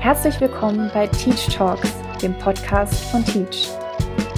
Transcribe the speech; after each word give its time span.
Herzlich 0.00 0.40
willkommen 0.40 0.90
bei 0.94 1.06
Teach 1.08 1.54
Talks, 1.54 1.92
dem 2.22 2.32
Podcast 2.38 3.04
von 3.10 3.22
Teach. 3.22 3.68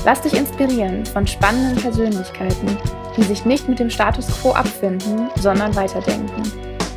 Lass 0.04 0.20
dich 0.22 0.34
inspirieren 0.34 1.06
von 1.06 1.24
spannenden 1.24 1.80
Persönlichkeiten, 1.80 2.76
die 3.16 3.22
sich 3.22 3.44
nicht 3.44 3.68
mit 3.68 3.78
dem 3.78 3.88
Status 3.88 4.26
quo 4.40 4.50
abfinden, 4.50 5.30
sondern 5.36 5.72
weiterdenken. 5.76 6.42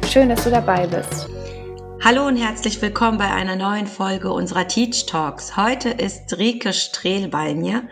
Schön, 0.10 0.30
dass 0.30 0.46
du 0.46 0.50
dabei 0.50 0.88
bist. 0.88 1.30
Hallo 2.04 2.26
und 2.26 2.38
herzlich 2.38 2.82
willkommen 2.82 3.20
bei 3.20 3.32
einer 3.32 3.56
neuen 3.56 3.86
Folge 3.86 4.34
unserer 4.34 4.68
Teach 4.68 5.06
Talks. 5.06 5.56
Heute 5.56 5.90
ist 5.90 6.36
Rike 6.40 6.74
Strehl 6.74 7.28
bei 7.28 7.54
mir 7.54 7.88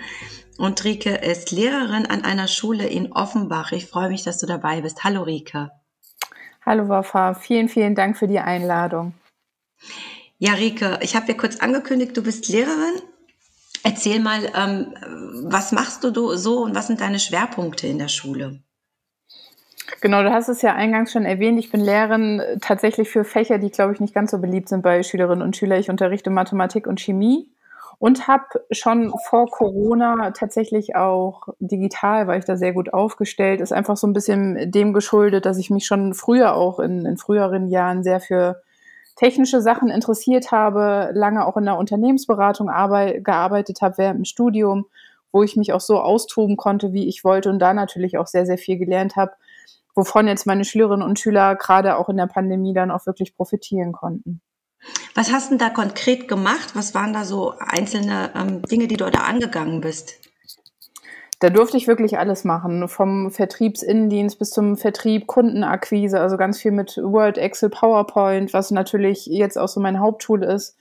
und 0.58 0.84
Rike 0.84 1.12
ist 1.18 1.52
Lehrerin 1.52 2.08
an 2.08 2.26
einer 2.26 2.48
Schule 2.48 2.88
in 2.88 3.12
Offenbach. 3.12 3.74
Ich 3.74 3.86
freue 3.86 4.10
mich, 4.10 4.24
dass 4.24 4.40
du 4.40 4.48
dabei 4.48 4.82
bist. 4.82 5.04
Hallo 5.04 5.22
Rike. 5.22 5.70
Hallo 6.66 6.90
Wafa, 6.90 7.36
vielen, 7.36 7.70
vielen 7.70 7.94
Dank 7.94 8.18
für 8.18 8.28
die 8.28 8.40
Einladung. 8.40 9.14
Ja, 10.46 10.56
Rike, 10.56 11.00
ich 11.00 11.16
habe 11.16 11.26
dir 11.26 11.38
kurz 11.38 11.62
angekündigt, 11.62 12.18
du 12.18 12.22
bist 12.22 12.50
Lehrerin. 12.50 13.02
Erzähl 13.82 14.20
mal, 14.20 14.42
ähm, 14.54 14.94
was 15.50 15.72
machst 15.72 16.04
du 16.04 16.36
so 16.36 16.64
und 16.64 16.76
was 16.76 16.88
sind 16.88 17.00
deine 17.00 17.20
Schwerpunkte 17.20 17.88
in 17.88 17.98
der 17.98 18.10
Schule? 18.10 18.60
Genau, 20.02 20.22
du 20.22 20.34
hast 20.34 20.50
es 20.50 20.62
ja 20.62 20.76
eingangs 20.76 21.14
schon 21.14 21.24
erwähnt. 21.24 21.60
Ich 21.60 21.72
bin 21.72 21.80
Lehrerin 21.80 22.42
tatsächlich 22.60 23.10
für 23.10 23.24
Fächer, 23.24 23.58
die, 23.58 23.70
glaube 23.70 23.94
ich, 23.94 24.02
nicht 24.02 24.14
ganz 24.14 24.32
so 24.32 24.38
beliebt 24.38 24.68
sind 24.68 24.82
bei 24.82 25.02
Schülerinnen 25.02 25.42
und 25.42 25.56
Schülern. 25.56 25.80
Ich 25.80 25.90
unterrichte 25.90 26.30
Mathematik 26.30 26.88
und 26.88 27.00
Chemie 27.00 27.50
und 27.98 28.28
habe 28.28 28.66
schon 28.72 29.14
vor 29.30 29.50
Corona 29.50 30.32
tatsächlich 30.32 30.98
auch 30.98 31.48
digital, 31.60 32.28
weil 32.28 32.40
ich 32.40 32.46
da 32.46 32.58
sehr 32.58 32.74
gut 32.74 32.94
aufgestellt, 32.94 33.62
ist 33.62 33.72
einfach 33.72 33.96
so 33.96 34.08
ein 34.08 34.14
bisschen 34.14 34.70
dem 34.70 34.92
geschuldet, 34.92 35.46
dass 35.46 35.58
ich 35.58 35.70
mich 35.70 35.86
schon 35.86 36.14
früher 36.14 36.54
auch 36.54 36.80
in, 36.80 37.06
in 37.06 37.16
früheren 37.16 37.70
Jahren 37.70 38.04
sehr 38.04 38.20
für 38.20 38.62
technische 39.16 39.62
Sachen 39.62 39.90
interessiert 39.90 40.52
habe, 40.52 41.12
lange 41.14 41.46
auch 41.46 41.58
in 41.58 41.66
der 41.66 41.78
Unternehmensberatung 41.78 42.68
gearbeitet 42.68 43.82
habe 43.82 43.98
während 43.98 44.20
dem 44.20 44.26
Studium, 44.26 44.86
wo 45.32 45.44
ich 45.44 45.56
mich 45.56 45.74
auch 45.74 45.82
so 45.82 46.00
austoben 46.00 46.58
konnte, 46.58 46.94
wie 46.94 47.08
ich 47.08 47.24
wollte 47.24 47.50
und 47.50 47.60
da 47.60 47.74
natürlich 47.74 48.18
auch 48.18 48.28
sehr, 48.28 48.46
sehr 48.46 48.58
viel 48.58 48.78
gelernt 48.78 49.16
habe, 49.16 49.34
wovon 49.96 50.28
jetzt 50.28 50.46
meine 50.46 50.66
Schülerinnen 50.66 51.08
und 51.08 51.20
Schüler 51.20 51.56
gerade 51.56 51.98
auch 51.98 52.10
in 52.10 52.18
der 52.18 52.28
Pandemie 52.28 52.74
dann 52.74 52.92
auch 52.92 53.06
wirklich 53.06 53.36
profitieren 53.36 53.92
konnten. 53.92 54.42
Was 55.16 55.32
hast 55.32 55.52
du 55.52 55.58
da 55.58 55.70
konkret 55.70 56.28
gemacht? 56.28 56.76
Was 56.76 56.94
waren 56.94 57.14
da 57.14 57.24
so 57.24 57.54
einzelne 57.60 58.32
ähm, 58.36 58.62
Dinge, 58.64 58.88
die 58.88 58.98
du 58.98 59.10
da 59.10 59.20
angegangen 59.20 59.82
bist? 59.82 60.23
Da 61.44 61.50
durfte 61.50 61.76
ich 61.76 61.90
wirklich 61.90 62.18
alles 62.18 62.46
machen, 62.46 62.88
vom 62.88 63.30
Vertriebsinnendienst 63.30 64.40
bis 64.40 64.52
zum 64.52 64.78
Vertrieb, 64.78 65.28
Kundenakquise, 65.28 66.18
also 66.22 66.38
ganz 66.38 66.62
viel 66.62 66.72
mit 66.72 66.96
Word, 66.96 67.38
Excel, 67.38 67.70
PowerPoint, 67.70 68.54
was 68.54 68.72
natürlich 68.72 69.26
jetzt 69.26 69.58
auch 69.58 69.68
so 69.68 69.82
mein 69.82 70.00
Haupttool 70.00 70.42
ist, 70.42 70.78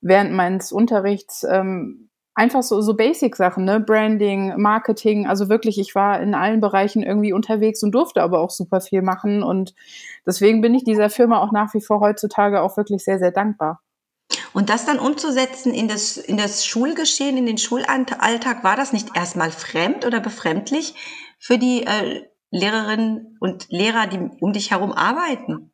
während 0.00 0.32
meines 0.32 0.72
Unterrichts. 0.72 1.46
Ähm, 1.48 2.08
einfach 2.34 2.64
so, 2.64 2.80
so 2.80 2.94
Basic-Sachen, 2.94 3.64
ne? 3.64 3.78
Branding, 3.78 4.60
Marketing, 4.60 5.28
also 5.28 5.48
wirklich, 5.48 5.78
ich 5.78 5.94
war 5.94 6.20
in 6.20 6.34
allen 6.34 6.60
Bereichen 6.60 7.04
irgendwie 7.04 7.32
unterwegs 7.32 7.80
und 7.84 7.92
durfte 7.92 8.20
aber 8.20 8.40
auch 8.40 8.50
super 8.50 8.80
viel 8.80 9.02
machen. 9.02 9.44
Und 9.44 9.76
deswegen 10.26 10.60
bin 10.60 10.74
ich 10.74 10.82
dieser 10.82 11.08
Firma 11.08 11.38
auch 11.38 11.52
nach 11.52 11.72
wie 11.72 11.80
vor 11.80 12.00
heutzutage 12.00 12.62
auch 12.62 12.76
wirklich 12.76 13.04
sehr, 13.04 13.20
sehr 13.20 13.30
dankbar. 13.30 13.80
Und 14.52 14.70
das 14.70 14.86
dann 14.86 14.98
umzusetzen 14.98 15.72
in 15.72 15.88
das, 15.88 16.16
in 16.16 16.36
das 16.36 16.64
Schulgeschehen, 16.64 17.36
in 17.36 17.46
den 17.46 17.58
Schulalltag, 17.58 18.64
war 18.64 18.76
das 18.76 18.92
nicht 18.92 19.16
erstmal 19.16 19.50
fremd 19.50 20.06
oder 20.06 20.20
befremdlich 20.20 20.94
für 21.38 21.58
die 21.58 21.86
äh, 21.86 22.24
Lehrerinnen 22.50 23.36
und 23.40 23.66
Lehrer, 23.70 24.06
die 24.06 24.18
um 24.40 24.52
dich 24.52 24.70
herum 24.70 24.92
arbeiten? 24.92 25.72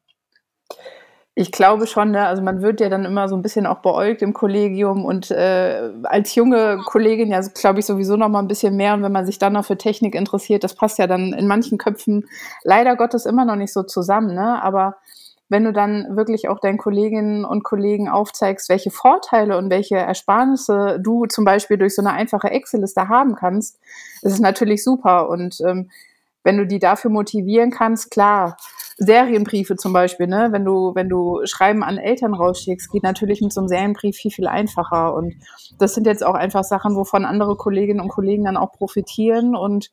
Ich 1.38 1.52
glaube 1.52 1.86
schon, 1.86 2.12
ne? 2.12 2.26
also 2.26 2.40
man 2.40 2.62
wird 2.62 2.80
ja 2.80 2.88
dann 2.88 3.04
immer 3.04 3.28
so 3.28 3.36
ein 3.36 3.42
bisschen 3.42 3.66
auch 3.66 3.82
beäugt 3.82 4.22
im 4.22 4.32
Kollegium 4.32 5.04
und 5.04 5.30
äh, 5.30 5.92
als 6.04 6.34
junge 6.34 6.78
Kollegin 6.86 7.30
ja, 7.30 7.40
glaube 7.40 7.80
ich, 7.80 7.84
sowieso 7.84 8.16
noch 8.16 8.30
mal 8.30 8.38
ein 8.38 8.48
bisschen 8.48 8.74
mehr. 8.74 8.94
Und 8.94 9.02
wenn 9.02 9.12
man 9.12 9.26
sich 9.26 9.38
dann 9.38 9.52
noch 9.52 9.66
für 9.66 9.76
Technik 9.76 10.14
interessiert, 10.14 10.64
das 10.64 10.74
passt 10.74 10.98
ja 10.98 11.06
dann 11.06 11.34
in 11.34 11.46
manchen 11.46 11.76
Köpfen 11.76 12.26
leider 12.62 12.96
Gottes 12.96 13.26
immer 13.26 13.44
noch 13.44 13.56
nicht 13.56 13.74
so 13.74 13.82
zusammen. 13.82 14.34
Ne? 14.34 14.62
Aber 14.62 14.96
wenn 15.48 15.64
du 15.64 15.72
dann 15.72 16.16
wirklich 16.16 16.48
auch 16.48 16.58
deinen 16.58 16.78
Kolleginnen 16.78 17.44
und 17.44 17.62
Kollegen 17.62 18.08
aufzeigst, 18.08 18.68
welche 18.68 18.90
Vorteile 18.90 19.56
und 19.56 19.70
welche 19.70 19.96
Ersparnisse 19.96 20.98
du 21.00 21.26
zum 21.26 21.44
Beispiel 21.44 21.78
durch 21.78 21.94
so 21.94 22.02
eine 22.02 22.12
einfache 22.12 22.50
Excel-Liste 22.50 23.08
haben 23.08 23.36
kannst, 23.36 23.78
ist 24.22 24.32
es 24.32 24.40
natürlich 24.40 24.82
super. 24.82 25.28
Und 25.28 25.60
ähm, 25.60 25.90
wenn 26.42 26.58
du 26.58 26.66
die 26.66 26.78
dafür 26.78 27.10
motivieren 27.10 27.70
kannst, 27.70 28.10
klar, 28.10 28.56
Serienbriefe 28.98 29.76
zum 29.76 29.92
Beispiel, 29.92 30.26
ne? 30.26 30.48
wenn 30.50 30.64
du, 30.64 30.94
wenn 30.94 31.08
du 31.08 31.40
Schreiben 31.44 31.84
an 31.84 31.98
Eltern 31.98 32.34
rausschickst, 32.34 32.90
geht 32.90 33.02
natürlich 33.02 33.40
mit 33.40 33.52
so 33.52 33.60
einem 33.60 33.68
Serienbrief 33.68 34.16
viel, 34.16 34.30
viel 34.30 34.46
einfacher. 34.48 35.14
Und 35.14 35.34
das 35.78 35.94
sind 35.94 36.06
jetzt 36.06 36.24
auch 36.24 36.34
einfach 36.34 36.64
Sachen, 36.64 36.96
wovon 36.96 37.24
andere 37.24 37.56
Kolleginnen 37.56 38.00
und 38.00 38.08
Kollegen 38.08 38.44
dann 38.44 38.56
auch 38.56 38.72
profitieren 38.72 39.54
und 39.54 39.90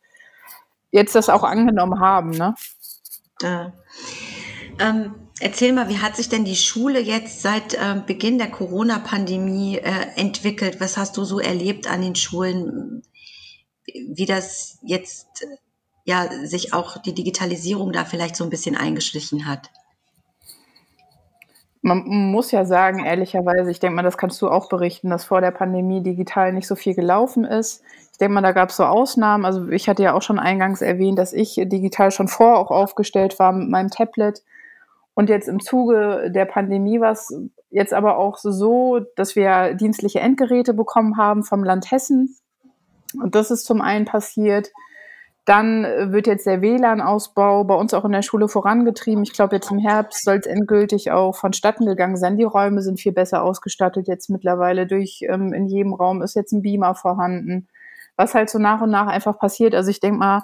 jetzt 0.92 1.16
das 1.16 1.30
auch 1.30 1.44
angenommen 1.44 2.00
haben. 2.00 2.30
Ne? 2.30 2.56
Ja. 3.42 3.74
Ähm, 4.80 5.23
Erzähl 5.44 5.74
mal, 5.74 5.90
wie 5.90 5.98
hat 5.98 6.16
sich 6.16 6.30
denn 6.30 6.46
die 6.46 6.56
Schule 6.56 7.02
jetzt 7.02 7.42
seit 7.42 7.74
äh, 7.74 8.02
Beginn 8.08 8.38
der 8.38 8.50
Corona-Pandemie 8.50 9.78
äh, 9.78 9.92
entwickelt? 10.16 10.80
Was 10.80 10.96
hast 10.96 11.18
du 11.18 11.26
so 11.26 11.38
erlebt 11.38 11.92
an 11.92 12.02
den 12.02 12.16
Schulen? 12.16 13.04
Wie 13.86 14.26
das 14.26 14.80
jetzt 14.84 15.46
ja 16.06 16.30
sich 16.46 16.74
auch 16.74 16.98
die 16.98 17.14
Digitalisierung 17.14 17.92
da 17.92 18.06
vielleicht 18.06 18.38
so 18.38 18.46
ein 18.46 18.50
bisschen 18.50 18.78
eingeschlichen 18.78 19.46
hat? 19.46 19.70
Man 21.82 22.06
muss 22.08 22.52
ja 22.52 22.64
sagen, 22.64 23.04
ehrlicherweise, 23.04 23.70
ich 23.70 23.82
denke 23.82 23.98
mal, 23.98 24.04
das 24.04 24.18
kannst 24.18 24.42
du 24.42 24.48
auch 24.48 24.70
berichten, 24.70 25.10
dass 25.10 25.26
vor 25.26 25.42
der 25.42 25.52
Pandemie 25.52 26.02
digital 26.02 26.54
nicht 26.54 26.68
so 26.68 26.76
viel 26.76 26.94
gelaufen 26.94 27.44
ist. 27.44 27.84
Ich 28.14 28.18
denke 28.18 28.36
mal, 28.36 28.42
da 28.42 28.54
gab 28.54 28.70
es 28.70 28.78
so 28.78 28.86
Ausnahmen. 28.86 29.44
Also 29.44 29.68
ich 29.68 29.90
hatte 29.90 30.04
ja 30.04 30.14
auch 30.14 30.22
schon 30.22 30.40
eingangs 30.40 30.82
erwähnt, 30.82 31.20
dass 31.20 31.34
ich 31.34 31.56
digital 31.56 32.12
schon 32.12 32.30
vor 32.30 32.58
auch 32.58 32.72
aufgestellt 32.72 33.40
war 33.40 33.52
mit 33.52 33.68
meinem 33.68 33.90
Tablet. 33.90 34.42
Und 35.16 35.30
jetzt 35.30 35.48
im 35.48 35.60
Zuge 35.60 36.32
der 36.34 36.46
Pandemie 36.46 37.00
war 37.00 37.12
es 37.12 37.34
jetzt 37.70 37.94
aber 37.94 38.18
auch 38.18 38.38
so, 38.38 39.00
dass 39.16 39.36
wir 39.36 39.76
dienstliche 39.76 40.20
Endgeräte 40.20 40.74
bekommen 40.74 41.18
haben 41.18 41.44
vom 41.44 41.64
Land 41.64 41.92
Hessen. 41.92 42.36
Und 43.22 43.36
das 43.36 43.52
ist 43.52 43.66
zum 43.66 43.82
einen 43.82 44.06
passiert. 44.06 44.72
Dann 45.46 45.84
wird 45.84 46.26
jetzt 46.26 46.46
der 46.46 46.62
WLAN-Ausbau 46.62 47.66
bei 47.66 47.76
uns 47.76 47.94
auch 47.94 48.06
in 48.06 48.14
der 48.14 48.22
Schule 48.22 48.48
vorangetrieben. 48.48 49.24
Ich 49.24 49.34
glaube, 49.34 49.56
jetzt 49.56 49.70
im 49.72 49.78
Herbst 49.78 50.24
soll 50.24 50.38
es 50.38 50.46
endgültig 50.46 51.12
auch 51.12 51.36
vonstatten 51.36 51.86
gegangen 51.86 52.16
sein. 52.16 52.38
Die 52.38 52.44
Räume 52.44 52.82
sind 52.82 53.00
viel 53.00 53.12
besser 53.12 53.44
ausgestattet 53.44 54.08
jetzt 54.08 54.30
mittlerweile. 54.30 54.88
Durch 54.88 55.20
ähm, 55.28 55.52
in 55.52 55.68
jedem 55.68 55.94
Raum 55.94 56.22
ist 56.22 56.36
jetzt 56.36 56.54
ein 56.54 56.62
Beamer 56.62 56.96
vorhanden. 56.96 57.68
Was 58.16 58.34
halt 58.34 58.50
so 58.50 58.58
nach 58.58 58.82
und 58.82 58.90
nach 58.90 59.08
einfach 59.08 59.38
passiert. 59.38 59.76
Also 59.76 59.90
ich 59.90 60.00
denke 60.00 60.20
mal, 60.20 60.44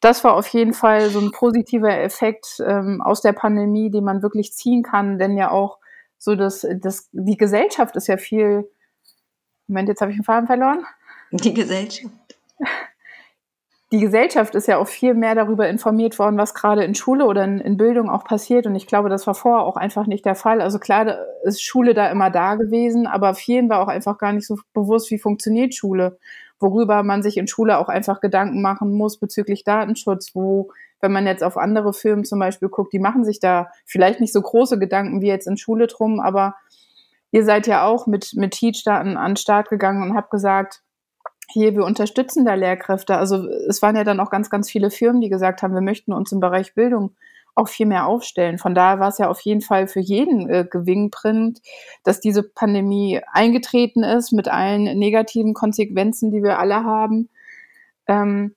das 0.00 0.24
war 0.24 0.34
auf 0.34 0.46
jeden 0.48 0.74
Fall 0.74 1.10
so 1.10 1.20
ein 1.20 1.32
positiver 1.32 1.98
Effekt 1.98 2.62
ähm, 2.64 3.00
aus 3.02 3.22
der 3.22 3.32
Pandemie, 3.32 3.90
den 3.90 4.04
man 4.04 4.22
wirklich 4.22 4.52
ziehen 4.52 4.82
kann, 4.82 5.18
denn 5.18 5.36
ja 5.36 5.50
auch 5.50 5.78
so 6.18 6.34
das, 6.34 6.66
das 6.80 7.08
die 7.12 7.36
Gesellschaft 7.36 7.96
ist 7.96 8.06
ja 8.06 8.16
viel. 8.16 8.70
Moment, 9.66 9.88
jetzt 9.88 10.00
habe 10.00 10.10
ich 10.10 10.18
den 10.18 10.24
Faden 10.24 10.46
verloren. 10.46 10.84
Die 11.30 11.54
Gesellschaft. 11.54 12.14
Die 13.92 14.00
Gesellschaft 14.00 14.56
ist 14.56 14.66
ja 14.66 14.78
auch 14.78 14.88
viel 14.88 15.14
mehr 15.14 15.36
darüber 15.36 15.68
informiert 15.68 16.18
worden, 16.18 16.38
was 16.38 16.54
gerade 16.54 16.82
in 16.82 16.96
Schule 16.96 17.24
oder 17.24 17.44
in, 17.44 17.60
in 17.60 17.76
Bildung 17.76 18.10
auch 18.10 18.24
passiert. 18.24 18.66
Und 18.66 18.74
ich 18.74 18.88
glaube, 18.88 19.08
das 19.08 19.28
war 19.28 19.34
vorher 19.34 19.64
auch 19.64 19.76
einfach 19.76 20.08
nicht 20.08 20.24
der 20.24 20.34
Fall. 20.34 20.60
Also 20.60 20.80
klar 20.80 21.18
ist 21.44 21.62
Schule 21.62 21.94
da 21.94 22.10
immer 22.10 22.30
da 22.30 22.56
gewesen, 22.56 23.06
aber 23.06 23.34
vielen 23.34 23.68
war 23.68 23.80
auch 23.80 23.88
einfach 23.88 24.18
gar 24.18 24.32
nicht 24.32 24.46
so 24.46 24.58
bewusst, 24.72 25.12
wie 25.12 25.18
funktioniert 25.18 25.72
Schule 25.72 26.18
worüber 26.60 27.02
man 27.02 27.22
sich 27.22 27.36
in 27.36 27.46
Schule 27.46 27.78
auch 27.78 27.88
einfach 27.88 28.20
Gedanken 28.20 28.62
machen 28.62 28.92
muss 28.92 29.18
bezüglich 29.18 29.64
Datenschutz, 29.64 30.34
wo, 30.34 30.70
wenn 31.00 31.12
man 31.12 31.26
jetzt 31.26 31.44
auf 31.44 31.56
andere 31.56 31.92
Firmen 31.92 32.24
zum 32.24 32.38
Beispiel 32.38 32.68
guckt, 32.68 32.92
die 32.92 32.98
machen 32.98 33.24
sich 33.24 33.40
da 33.40 33.68
vielleicht 33.84 34.20
nicht 34.20 34.32
so 34.32 34.40
große 34.40 34.78
Gedanken 34.78 35.20
wie 35.20 35.28
jetzt 35.28 35.46
in 35.46 35.56
Schule 35.56 35.86
drum, 35.86 36.20
aber 36.20 36.54
ihr 37.30 37.44
seid 37.44 37.66
ja 37.66 37.84
auch 37.84 38.06
mit, 38.06 38.32
mit 38.34 38.52
Teach 38.52 38.82
da 38.84 38.98
an, 38.98 39.16
an 39.16 39.32
den 39.32 39.36
Start 39.36 39.68
gegangen 39.68 40.02
und 40.02 40.16
habt 40.16 40.30
gesagt, 40.30 40.82
hier, 41.48 41.74
wir 41.74 41.84
unterstützen 41.84 42.44
da 42.44 42.54
Lehrkräfte. 42.54 43.16
Also 43.16 43.46
es 43.68 43.80
waren 43.80 43.94
ja 43.94 44.04
dann 44.04 44.20
auch 44.20 44.30
ganz, 44.30 44.50
ganz 44.50 44.70
viele 44.70 44.90
Firmen, 44.90 45.20
die 45.20 45.28
gesagt 45.28 45.62
haben, 45.62 45.74
wir 45.74 45.80
möchten 45.80 46.12
uns 46.12 46.32
im 46.32 46.40
Bereich 46.40 46.74
Bildung 46.74 47.14
auch 47.56 47.68
viel 47.68 47.86
mehr 47.86 48.06
aufstellen. 48.06 48.58
Von 48.58 48.74
daher 48.74 49.00
war 49.00 49.08
es 49.08 49.18
ja 49.18 49.28
auf 49.28 49.40
jeden 49.40 49.62
Fall 49.62 49.88
für 49.88 50.00
jeden 50.00 50.48
äh, 50.48 50.66
gewinnbringend, 50.70 51.60
dass 52.04 52.20
diese 52.20 52.42
Pandemie 52.42 53.20
eingetreten 53.32 54.04
ist 54.04 54.32
mit 54.32 54.46
allen 54.46 54.84
negativen 54.98 55.54
Konsequenzen, 55.54 56.30
die 56.30 56.42
wir 56.42 56.58
alle 56.58 56.84
haben. 56.84 57.30
Ähm, 58.06 58.54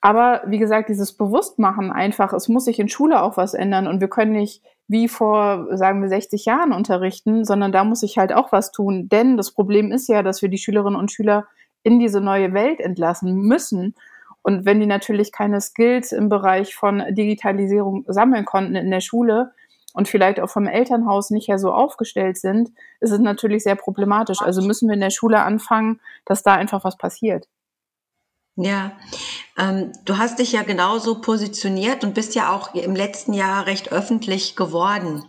aber 0.00 0.42
wie 0.46 0.58
gesagt, 0.58 0.88
dieses 0.88 1.16
Bewusstmachen 1.16 1.90
einfach, 1.90 2.32
es 2.32 2.48
muss 2.48 2.64
sich 2.64 2.78
in 2.78 2.88
Schule 2.88 3.22
auch 3.22 3.36
was 3.36 3.54
ändern 3.54 3.88
und 3.88 4.00
wir 4.00 4.08
können 4.08 4.32
nicht 4.32 4.62
wie 4.86 5.08
vor, 5.08 5.76
sagen 5.76 6.00
wir, 6.00 6.08
60 6.08 6.46
Jahren 6.46 6.72
unterrichten, 6.72 7.44
sondern 7.44 7.72
da 7.72 7.84
muss 7.84 8.00
sich 8.00 8.16
halt 8.16 8.32
auch 8.32 8.52
was 8.52 8.70
tun. 8.72 9.08
Denn 9.08 9.36
das 9.36 9.52
Problem 9.52 9.92
ist 9.92 10.08
ja, 10.08 10.22
dass 10.22 10.40
wir 10.40 10.48
die 10.48 10.58
Schülerinnen 10.58 10.98
und 10.98 11.12
Schüler 11.12 11.46
in 11.82 11.98
diese 11.98 12.20
neue 12.20 12.54
Welt 12.54 12.80
entlassen 12.80 13.34
müssen. 13.42 13.94
Und 14.48 14.64
wenn 14.64 14.80
die 14.80 14.86
natürlich 14.86 15.30
keine 15.30 15.60
Skills 15.60 16.10
im 16.10 16.30
Bereich 16.30 16.74
von 16.74 17.04
Digitalisierung 17.10 18.06
sammeln 18.08 18.46
konnten 18.46 18.76
in 18.76 18.90
der 18.90 19.02
Schule 19.02 19.52
und 19.92 20.08
vielleicht 20.08 20.40
auch 20.40 20.48
vom 20.48 20.66
Elternhaus 20.66 21.28
nicht 21.28 21.48
ja 21.48 21.58
so 21.58 21.70
aufgestellt 21.70 22.38
sind, 22.38 22.70
ist 23.00 23.10
es 23.10 23.18
natürlich 23.18 23.62
sehr 23.62 23.74
problematisch. 23.74 24.40
Also 24.40 24.62
müssen 24.62 24.88
wir 24.88 24.94
in 24.94 25.02
der 25.02 25.10
Schule 25.10 25.42
anfangen, 25.42 26.00
dass 26.24 26.42
da 26.42 26.54
einfach 26.54 26.82
was 26.82 26.96
passiert. 26.96 27.46
Ja, 28.56 28.92
ähm, 29.58 29.92
du 30.06 30.16
hast 30.16 30.38
dich 30.38 30.52
ja 30.52 30.62
genauso 30.62 31.20
positioniert 31.20 32.02
und 32.02 32.14
bist 32.14 32.34
ja 32.34 32.50
auch 32.50 32.74
im 32.74 32.96
letzten 32.96 33.34
Jahr 33.34 33.66
recht 33.66 33.92
öffentlich 33.92 34.56
geworden. 34.56 35.26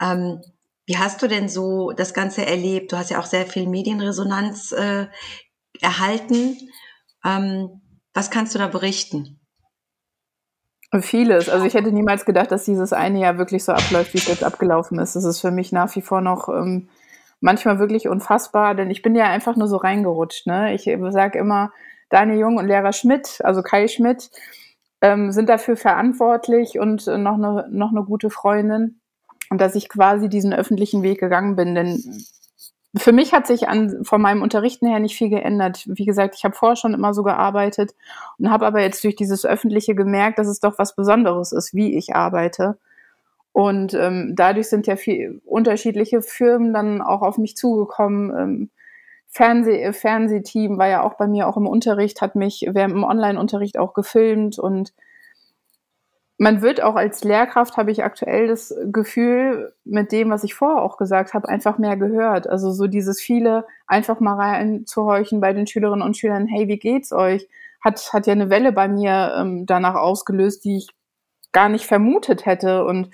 Ähm, 0.00 0.40
wie 0.86 0.96
hast 0.96 1.20
du 1.20 1.28
denn 1.28 1.50
so 1.50 1.92
das 1.92 2.14
Ganze 2.14 2.46
erlebt? 2.46 2.90
Du 2.90 2.96
hast 2.96 3.10
ja 3.10 3.20
auch 3.20 3.26
sehr 3.26 3.44
viel 3.44 3.68
Medienresonanz 3.68 4.72
äh, 4.72 5.08
erhalten. 5.82 6.56
Ähm, 7.22 7.82
was 8.16 8.30
kannst 8.30 8.54
du 8.54 8.58
da 8.58 8.66
berichten? 8.66 9.38
Vieles. 11.00 11.50
Also 11.50 11.66
ich 11.66 11.74
hätte 11.74 11.92
niemals 11.92 12.24
gedacht, 12.24 12.50
dass 12.50 12.64
dieses 12.64 12.94
eine 12.94 13.20
Jahr 13.20 13.36
wirklich 13.36 13.62
so 13.62 13.72
abläuft, 13.72 14.14
wie 14.14 14.18
es 14.18 14.26
jetzt 14.26 14.42
abgelaufen 14.42 14.98
ist. 14.98 15.16
Das 15.16 15.24
ist 15.24 15.40
für 15.40 15.50
mich 15.50 15.70
nach 15.70 15.94
wie 15.94 16.00
vor 16.00 16.22
noch 16.22 16.48
ähm, 16.48 16.88
manchmal 17.40 17.78
wirklich 17.78 18.08
unfassbar, 18.08 18.74
denn 18.74 18.90
ich 18.90 19.02
bin 19.02 19.14
ja 19.14 19.24
einfach 19.24 19.56
nur 19.56 19.68
so 19.68 19.76
reingerutscht. 19.76 20.46
Ne? 20.46 20.74
Ich 20.74 20.84
sage 21.10 21.38
immer, 21.38 21.72
Daniel 22.08 22.38
Jung 22.38 22.56
und 22.56 22.66
Lehrer 22.66 22.94
Schmidt, 22.94 23.40
also 23.44 23.62
Kai 23.62 23.86
Schmidt, 23.86 24.30
ähm, 25.02 25.30
sind 25.30 25.50
dafür 25.50 25.76
verantwortlich 25.76 26.78
und 26.78 27.06
äh, 27.08 27.18
noch, 27.18 27.34
eine, 27.34 27.66
noch 27.70 27.90
eine 27.90 28.04
gute 28.04 28.30
Freundin. 28.30 29.00
Und 29.50 29.60
dass 29.60 29.74
ich 29.74 29.90
quasi 29.90 30.30
diesen 30.30 30.54
öffentlichen 30.54 31.02
Weg 31.02 31.20
gegangen 31.20 31.54
bin. 31.54 31.74
Denn 31.74 32.02
für 32.96 33.12
mich 33.12 33.32
hat 33.32 33.46
sich 33.46 33.68
an, 33.68 34.04
von 34.04 34.20
meinem 34.20 34.42
Unterrichten 34.42 34.86
her 34.86 35.00
nicht 35.00 35.16
viel 35.16 35.28
geändert. 35.28 35.84
Wie 35.86 36.04
gesagt, 36.04 36.34
ich 36.36 36.44
habe 36.44 36.54
vorher 36.54 36.76
schon 36.76 36.94
immer 36.94 37.14
so 37.14 37.22
gearbeitet 37.22 37.94
und 38.38 38.50
habe 38.50 38.66
aber 38.66 38.80
jetzt 38.80 39.02
durch 39.04 39.16
dieses 39.16 39.44
Öffentliche 39.44 39.94
gemerkt, 39.94 40.38
dass 40.38 40.46
es 40.46 40.60
doch 40.60 40.78
was 40.78 40.94
Besonderes 40.94 41.52
ist, 41.52 41.74
wie 41.74 41.96
ich 41.96 42.14
arbeite. 42.14 42.78
Und 43.52 43.94
ähm, 43.94 44.34
dadurch 44.36 44.68
sind 44.68 44.86
ja 44.86 44.96
viel 44.96 45.40
unterschiedliche 45.44 46.20
Firmen 46.22 46.74
dann 46.74 47.00
auch 47.00 47.22
auf 47.22 47.38
mich 47.38 47.56
zugekommen. 47.56 48.30
Ähm, 48.36 48.70
Fernseh, 49.28 49.82
äh, 49.82 49.92
Fernsehteam 49.92 50.78
war 50.78 50.88
ja 50.88 51.02
auch 51.02 51.14
bei 51.14 51.26
mir 51.26 51.48
auch 51.48 51.56
im 51.56 51.66
Unterricht, 51.66 52.20
hat 52.20 52.36
mich 52.36 52.66
während 52.68 52.94
dem 52.94 53.04
Online-Unterricht 53.04 53.78
auch 53.78 53.94
gefilmt 53.94 54.58
und 54.58 54.92
man 56.38 56.60
wird 56.60 56.82
auch 56.82 56.96
als 56.96 57.24
Lehrkraft, 57.24 57.76
habe 57.76 57.90
ich 57.90 58.04
aktuell 58.04 58.48
das 58.48 58.74
Gefühl, 58.92 59.72
mit 59.84 60.12
dem, 60.12 60.30
was 60.30 60.44
ich 60.44 60.54
vorher 60.54 60.82
auch 60.82 60.98
gesagt 60.98 61.32
habe, 61.32 61.48
einfach 61.48 61.78
mehr 61.78 61.96
gehört. 61.96 62.46
Also 62.46 62.72
so 62.72 62.86
dieses 62.86 63.20
viele 63.20 63.66
einfach 63.86 64.20
mal 64.20 64.34
reinzuhorchen 64.34 65.40
bei 65.40 65.52
den 65.54 65.66
Schülerinnen 65.66 66.02
und 66.06 66.16
Schülern, 66.16 66.46
hey, 66.46 66.68
wie 66.68 66.78
geht's 66.78 67.12
euch? 67.12 67.48
Hat, 67.80 68.12
hat 68.12 68.26
ja 68.26 68.32
eine 68.32 68.50
Welle 68.50 68.72
bei 68.72 68.86
mir 68.86 69.34
ähm, 69.38 69.64
danach 69.64 69.94
ausgelöst, 69.94 70.64
die 70.64 70.78
ich 70.78 70.88
gar 71.52 71.70
nicht 71.70 71.86
vermutet 71.86 72.44
hätte. 72.44 72.84
Und 72.84 73.10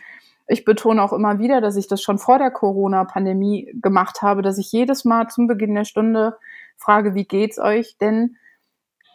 ich 0.49 0.65
betone 0.65 1.01
auch 1.01 1.13
immer 1.13 1.39
wieder, 1.39 1.61
dass 1.61 1.77
ich 1.77 1.87
das 1.87 2.03
schon 2.03 2.19
vor 2.19 2.39
der 2.39 2.51
Corona-Pandemie 2.51 3.73
gemacht 3.81 4.23
habe, 4.23 4.43
dass 4.43 4.59
ich 4.59 4.73
jedes 4.73 5.05
Mal 5.05 5.29
zum 5.29 5.47
Beginn 5.47 5.75
der 5.77 5.85
Stunde 5.85 6.37
frage, 6.77 7.15
wie 7.15 7.25
geht's 7.25 7.61
euch? 7.61 7.97
Denn 7.99 8.37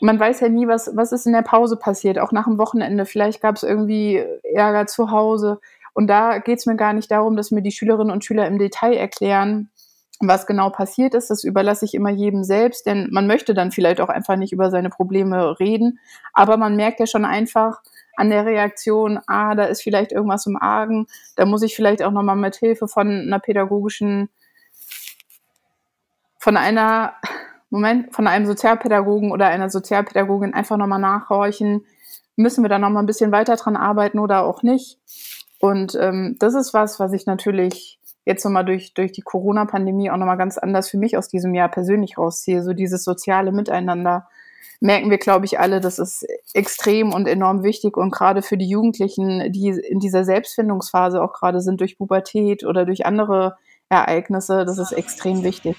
man 0.02 0.20
weiß 0.20 0.42
ja 0.42 0.50
nie, 0.50 0.68
was, 0.68 0.96
was 0.96 1.12
ist 1.12 1.26
in 1.26 1.34
der 1.34 1.42
Pause 1.42 1.78
passiert, 1.78 2.20
auch 2.20 2.32
nach 2.32 2.46
dem 2.46 2.58
Wochenende. 2.58 3.06
Vielleicht 3.06 3.42
gab 3.42 3.56
es 3.56 3.64
irgendwie 3.64 4.24
Ärger 4.44 4.88
zu 4.88 5.12
Hause. 5.12 5.60
Und 5.94 6.08
da 6.08 6.38
geht 6.38 6.60
es 6.60 6.66
mir 6.66 6.76
gar 6.76 6.94
nicht 6.94 7.10
darum, 7.10 7.36
dass 7.36 7.52
mir 7.52 7.62
die 7.62 7.72
Schülerinnen 7.72 8.12
und 8.12 8.24
Schüler 8.24 8.46
im 8.48 8.60
Detail 8.60 8.94
erklären, 8.94 9.70
was 10.20 10.46
genau 10.46 10.70
passiert 10.70 11.16
ist. 11.16 11.30
Das 11.30 11.44
überlasse 11.44 11.86
ich 11.86 11.94
immer 11.94 12.10
jedem 12.10 12.44
selbst, 12.44 12.86
denn 12.86 13.10
man 13.12 13.28
möchte 13.28 13.54
dann 13.54 13.72
vielleicht 13.72 14.02
auch 14.02 14.10
einfach 14.10 14.36
nicht 14.36 14.54
über 14.54 14.70
seine 14.70 14.90
Probleme 14.90 15.60
reden. 15.60 16.00
Aber 16.34 16.58
man 16.58 16.76
merkt 16.76 17.00
ja 17.00 17.08
schon 17.08 17.26
einfach, 17.26 17.82
an 18.18 18.32
der 18.32 18.46
Reaktion, 18.46 19.20
ah, 19.28 19.56
da 19.56 19.66
ist 19.66 19.84
vielleicht 19.84 20.12
irgendwas 20.12 20.48
im 20.48 20.58
Argen, 20.58 21.08
da 21.36 21.46
muss 21.46 21.62
ich 21.62 21.76
vielleicht 21.76 22.02
auch 22.02 22.12
nochmal 22.12 22.36
mit 22.36 22.56
Hilfe 22.56 22.88
von 22.88 23.08
einer 23.08 23.40
pädagogischen, 23.40 24.30
von 26.40 26.58
einer, 26.58 27.14
Moment, 27.70 28.14
von 28.14 28.28
einem 28.28 28.46
Sozialpädagogen 28.46 29.32
oder 29.32 29.48
einer 29.48 29.70
Sozialpädagogin 29.70 30.54
einfach 30.54 30.78
nochmal 30.78 31.00
nachhorchen, 31.00 31.86
müssen 32.36 32.64
wir 32.64 32.70
da 32.70 32.80
nochmal 32.80 33.04
ein 33.04 33.08
bisschen 33.08 33.32
weiter 33.32 33.56
dran 33.56 33.76
arbeiten 33.76 34.20
oder 34.20 34.44
auch 34.44 34.64
nicht. 34.64 35.00
Und 35.60 35.96
ähm, 36.00 36.36
das 36.40 36.54
ist 36.54 36.74
was, 36.74 37.00
was 37.00 37.14
ich 37.14 37.26
natürlich 37.26 38.00
jetzt 38.26 38.44
nochmal 38.46 38.66
durch, 38.66 38.94
durch 38.94 39.12
die 39.12 39.22
Corona-Pandemie 39.22 40.12
auch 40.12 40.18
nochmal 40.18 40.38
ganz 40.38 40.58
anders 40.58 40.90
für 40.90 40.98
mich 40.98 41.18
aus 41.18 41.30
diesem 41.30 41.54
Jahr 41.56 41.70
persönlich 41.70 42.18
rausziehe. 42.18 42.64
So 42.64 42.74
dieses 42.74 43.04
soziale 43.04 43.52
Miteinander, 43.52 44.28
merken 44.80 45.10
wir, 45.10 45.18
glaube 45.18 45.46
ich, 45.46 45.60
alle, 45.60 45.80
das 45.80 46.00
ist 46.00 46.26
extrem 46.54 47.14
und 47.14 47.28
enorm 47.28 47.64
wichtig 47.64 47.98
und 47.98 48.12
gerade 48.12 48.42
für 48.42 48.58
die 48.58 48.70
Jugendlichen, 48.70 49.52
die 49.52 49.70
in 49.70 50.00
dieser 50.00 50.24
Selbstfindungsphase 50.24 51.22
auch 51.22 51.34
gerade 51.34 51.62
sind 51.62 51.82
durch 51.82 51.98
Pubertät 51.98 52.64
oder 52.64 52.86
durch 52.86 53.06
andere 53.06 53.58
Ereignisse, 53.90 54.66
das 54.66 54.78
ist 54.78 54.92
extrem 54.92 55.44
wichtig. 55.44 55.78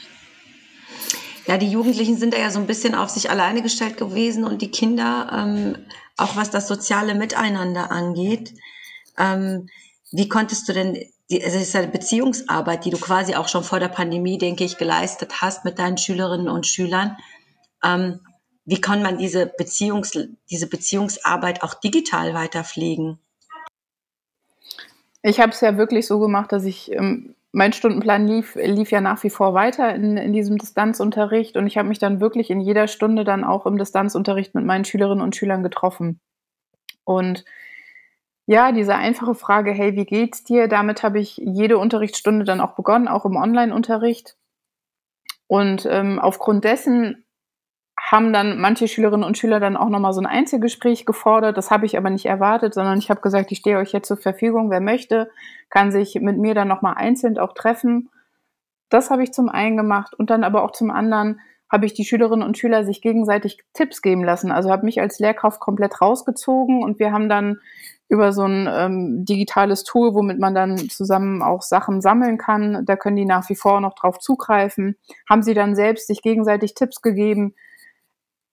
Ja, 1.49 1.57
die 1.57 1.71
Jugendlichen 1.71 2.19
sind 2.19 2.37
ja 2.37 2.51
so 2.51 2.59
ein 2.59 2.67
bisschen 2.67 2.95
auf 2.95 3.09
sich 3.09 3.31
alleine 3.31 3.63
gestellt 3.63 3.97
gewesen 3.97 4.45
und 4.45 4.61
die 4.61 4.71
Kinder, 4.71 5.31
ähm, 5.33 5.79
auch 6.19 6.37
was 6.37 6.51
das 6.51 6.69
soziale 6.69 7.15
Miteinander 7.15 7.91
angeht. 7.91 8.53
Ähm, 9.17 9.71
wie 10.13 10.29
konntest 10.29 10.69
du 10.69 10.75
denn, 10.75 10.95
es 11.31 11.55
ist 11.55 11.75
eine 11.75 11.89
Beziehungsarbeit, 11.89 12.85
die 12.85 12.91
du 12.91 12.99
quasi 12.99 13.35
auch 13.35 13.49
schon 13.49 13.65
vor 13.65 13.81
der 13.81 13.89
Pandemie, 13.89 14.37
denke 14.37 14.63
ich, 14.63 14.77
geleistet 14.77 15.41
hast 15.41 15.65
mit 15.65 15.79
deinen 15.79 15.97
Schülerinnen 15.97 16.51
und 16.51 16.67
Schülern. 16.67 17.17
Ähm, 17.83 18.21
wie 18.67 18.83
kann 18.83 19.01
man 19.01 19.17
diese, 19.17 19.47
Beziehungs, 19.47 20.19
diese 20.51 20.67
Beziehungsarbeit 20.67 21.63
auch 21.63 21.73
digital 21.73 22.35
weiter 22.35 22.63
pflegen? 22.63 23.19
Ich 25.23 25.41
habe 25.41 25.53
es 25.53 25.63
ja 25.63 25.79
wirklich 25.79 26.07
so 26.07 26.19
gemacht, 26.19 26.53
dass 26.53 26.65
ich, 26.65 26.93
ähm, 26.93 27.35
mein 27.53 27.73
Stundenplan 27.73 28.27
lief, 28.27 28.55
lief 28.57 28.91
ja 28.91 29.01
nach 29.01 29.23
wie 29.23 29.31
vor 29.31 29.55
weiter 29.55 29.95
in, 29.95 30.17
in 30.17 30.33
diesem 30.33 30.59
Distanzunterricht 30.59 31.57
und 31.57 31.67
ich 31.67 31.79
habe 31.79 31.89
mich 31.89 31.99
dann 31.99 32.21
wirklich 32.21 32.51
in 32.51 32.61
jeder 32.61 32.89
Stunde 32.89 33.25
dann 33.25 33.45
auch 33.45 33.67
im 33.67 33.79
Distanzunterricht 33.79 34.55
mit 34.55 34.65
meinen 34.65 34.85
Schülerinnen 34.85 35.23
und 35.23 35.35
Schülern 35.35 35.63
getroffen. 35.63 36.21
Und 37.05 37.45
ja, 38.47 38.73
diese 38.73 38.95
einfache 38.95 39.35
Frage, 39.35 39.73
hey, 39.73 39.95
wie 39.97 40.07
geht's 40.07 40.45
dir? 40.45 40.69
Damit 40.69 41.03
habe 41.03 41.21
ich 41.21 41.37
jede 41.37 41.79
Unterrichtsstunde 41.79 42.45
dann 42.45 42.61
auch 42.61 42.75
begonnen, 42.75 43.09
auch 43.09 43.25
im 43.25 43.37
Online-Unterricht. 43.37 44.37
Und 45.47 45.87
ähm, 45.91 46.19
aufgrund 46.19 46.65
dessen 46.65 47.25
haben 48.07 48.33
dann 48.33 48.59
manche 48.59 48.89
Schülerinnen 48.89 49.27
und 49.27 49.37
Schüler 49.37 49.61
dann 49.61 49.77
auch 49.77 49.89
nochmal 49.89 50.13
so 50.13 50.21
ein 50.21 50.27
Einzelgespräch 50.27 51.05
gefordert. 51.05 51.57
Das 51.57 51.71
habe 51.71 51.87
ich 51.87 51.97
aber 51.97 52.11
nicht 52.11 52.27
erwartet, 52.27 52.75
sondern 52.75 52.99
ich 52.99 53.11
habe 53.11 53.21
gesagt, 53.21 53.53
ich 53.53 53.59
stehe 53.59 53.79
euch 53.79 53.93
jetzt 53.93 54.09
zur 54.09 54.17
Verfügung. 54.17 54.71
Wer 54.71 54.81
möchte, 54.81 55.31
kann 55.69 55.91
sich 55.93 56.15
mit 56.21 56.39
mir 56.39 56.55
dann 56.55 56.69
nochmal 56.69 56.95
einzeln 56.97 57.39
auch 57.39 57.53
treffen. 57.53 58.09
Das 58.89 59.11
habe 59.11 59.23
ich 59.23 59.33
zum 59.33 59.49
einen 59.49 59.77
gemacht 59.77 60.15
und 60.15 60.31
dann 60.31 60.45
aber 60.45 60.63
auch 60.63 60.73
zum 60.73 60.91
anderen 60.91 61.41
habe 61.71 61.85
ich 61.85 61.93
die 61.93 62.05
Schülerinnen 62.05 62.47
und 62.47 62.57
Schüler 62.57 62.85
sich 62.85 63.03
gegenseitig 63.03 63.59
Tipps 63.75 64.01
geben 64.01 64.25
lassen. 64.25 64.51
Also 64.51 64.71
habe 64.71 64.87
mich 64.87 65.01
als 65.01 65.19
Lehrkraft 65.19 65.61
komplett 65.61 66.01
rausgezogen 66.01 66.83
und 66.83 66.99
wir 66.99 67.13
haben 67.13 67.29
dann 67.29 67.59
über 68.09 68.33
so 68.33 68.45
ein 68.45 68.67
ähm, 68.73 69.25
digitales 69.27 69.85
Tool, 69.85 70.15
womit 70.15 70.39
man 70.39 70.55
dann 70.55 70.79
zusammen 70.89 71.43
auch 71.43 71.61
Sachen 71.61 72.01
sammeln 72.01 72.39
kann, 72.39 72.87
da 72.87 72.97
können 72.97 73.17
die 73.17 73.27
nach 73.27 73.47
wie 73.51 73.55
vor 73.55 73.83
noch 73.83 73.95
drauf 73.95 74.19
zugreifen, 74.19 74.97
haben 75.29 75.43
sie 75.43 75.53
dann 75.53 75.75
selbst 75.75 76.07
sich 76.07 76.23
gegenseitig 76.23 76.73
Tipps 76.73 77.03
gegeben, 77.03 77.55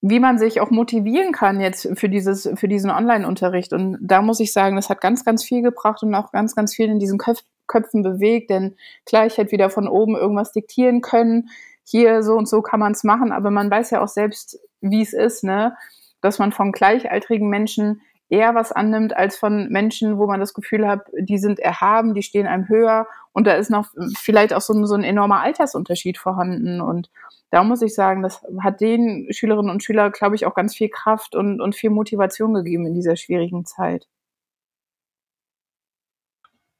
wie 0.08 0.20
man 0.20 0.38
sich 0.38 0.62
auch 0.62 0.70
motivieren 0.70 1.32
kann 1.32 1.60
jetzt 1.60 1.90
für 1.96 2.10
dieses, 2.10 2.48
für 2.54 2.68
diesen 2.68 2.92
Online-Unterricht. 2.92 3.74
Und 3.74 3.98
da 4.00 4.22
muss 4.22 4.40
ich 4.40 4.54
sagen, 4.54 4.76
das 4.76 4.88
hat 4.88 5.02
ganz, 5.02 5.26
ganz 5.26 5.44
viel 5.44 5.64
gebracht 5.64 6.04
und 6.04 6.14
auch 6.14 6.32
ganz, 6.32 6.54
ganz 6.54 6.76
viel 6.76 6.90
in 6.90 7.00
diesen 7.00 7.18
Köpf 7.18 7.42
Köpfen 7.66 8.04
bewegt. 8.04 8.52
Denn 8.52 8.76
klar, 9.08 9.26
ich 9.26 9.40
hätte 9.40 9.52
wieder 9.52 9.72
von 9.72 9.88
oben 9.88 10.16
irgendwas 10.16 10.52
diktieren 10.52 11.02
können. 11.02 11.50
Hier 11.84 12.22
so 12.22 12.36
und 12.36 12.48
so 12.48 12.62
kann 12.62 12.80
man 12.80 12.92
es 12.92 13.04
machen, 13.04 13.32
aber 13.32 13.50
man 13.50 13.72
weiß 13.72 13.90
ja 13.90 14.04
auch 14.04 14.08
selbst, 14.08 14.60
wie 14.80 15.02
es 15.02 15.14
ist, 15.14 15.44
ne? 15.44 15.76
Dass 16.22 16.38
man 16.38 16.52
von 16.52 16.72
gleichaltrigen 16.72 17.50
Menschen 17.50 18.02
eher 18.29 18.55
was 18.55 18.72
annimmt 18.72 19.15
als 19.15 19.38
von 19.38 19.70
Menschen, 19.70 20.17
wo 20.17 20.25
man 20.27 20.39
das 20.39 20.53
Gefühl 20.53 20.88
hat, 20.88 21.08
die 21.17 21.38
sind 21.38 21.60
erhaben, 21.60 22.13
die 22.13 22.24
stehen 22.24 22.48
einem 22.48 22.67
höher 22.67 23.08
und 23.34 23.46
da 23.46 23.53
ist 23.53 23.70
noch 23.70 23.88
vielleicht 24.17 24.53
auch 24.53 24.62
so 24.62 24.74
ein, 24.74 24.86
so 24.86 24.96
ein 24.96 25.03
enormer 25.03 25.41
Altersunterschied 25.41 26.17
vorhanden. 26.17 26.82
Und 26.82 27.10
da 27.51 27.63
muss 27.63 27.82
ich 27.82 27.94
sagen, 27.94 28.24
das 28.24 28.41
hat 28.62 28.82
den 28.82 29.27
Schülerinnen 29.32 29.70
und 29.70 29.84
Schülern, 29.84 30.12
glaube 30.12 30.36
ich, 30.36 30.46
auch 30.46 30.55
ganz 30.55 30.75
viel 30.75 30.89
Kraft 30.89 31.36
und, 31.36 31.62
und 31.62 31.75
viel 31.75 31.89
Motivation 31.89 32.53
gegeben 32.53 32.86
in 32.88 32.94
dieser 32.94 33.15
schwierigen 33.15 33.65
Zeit. 33.65 34.08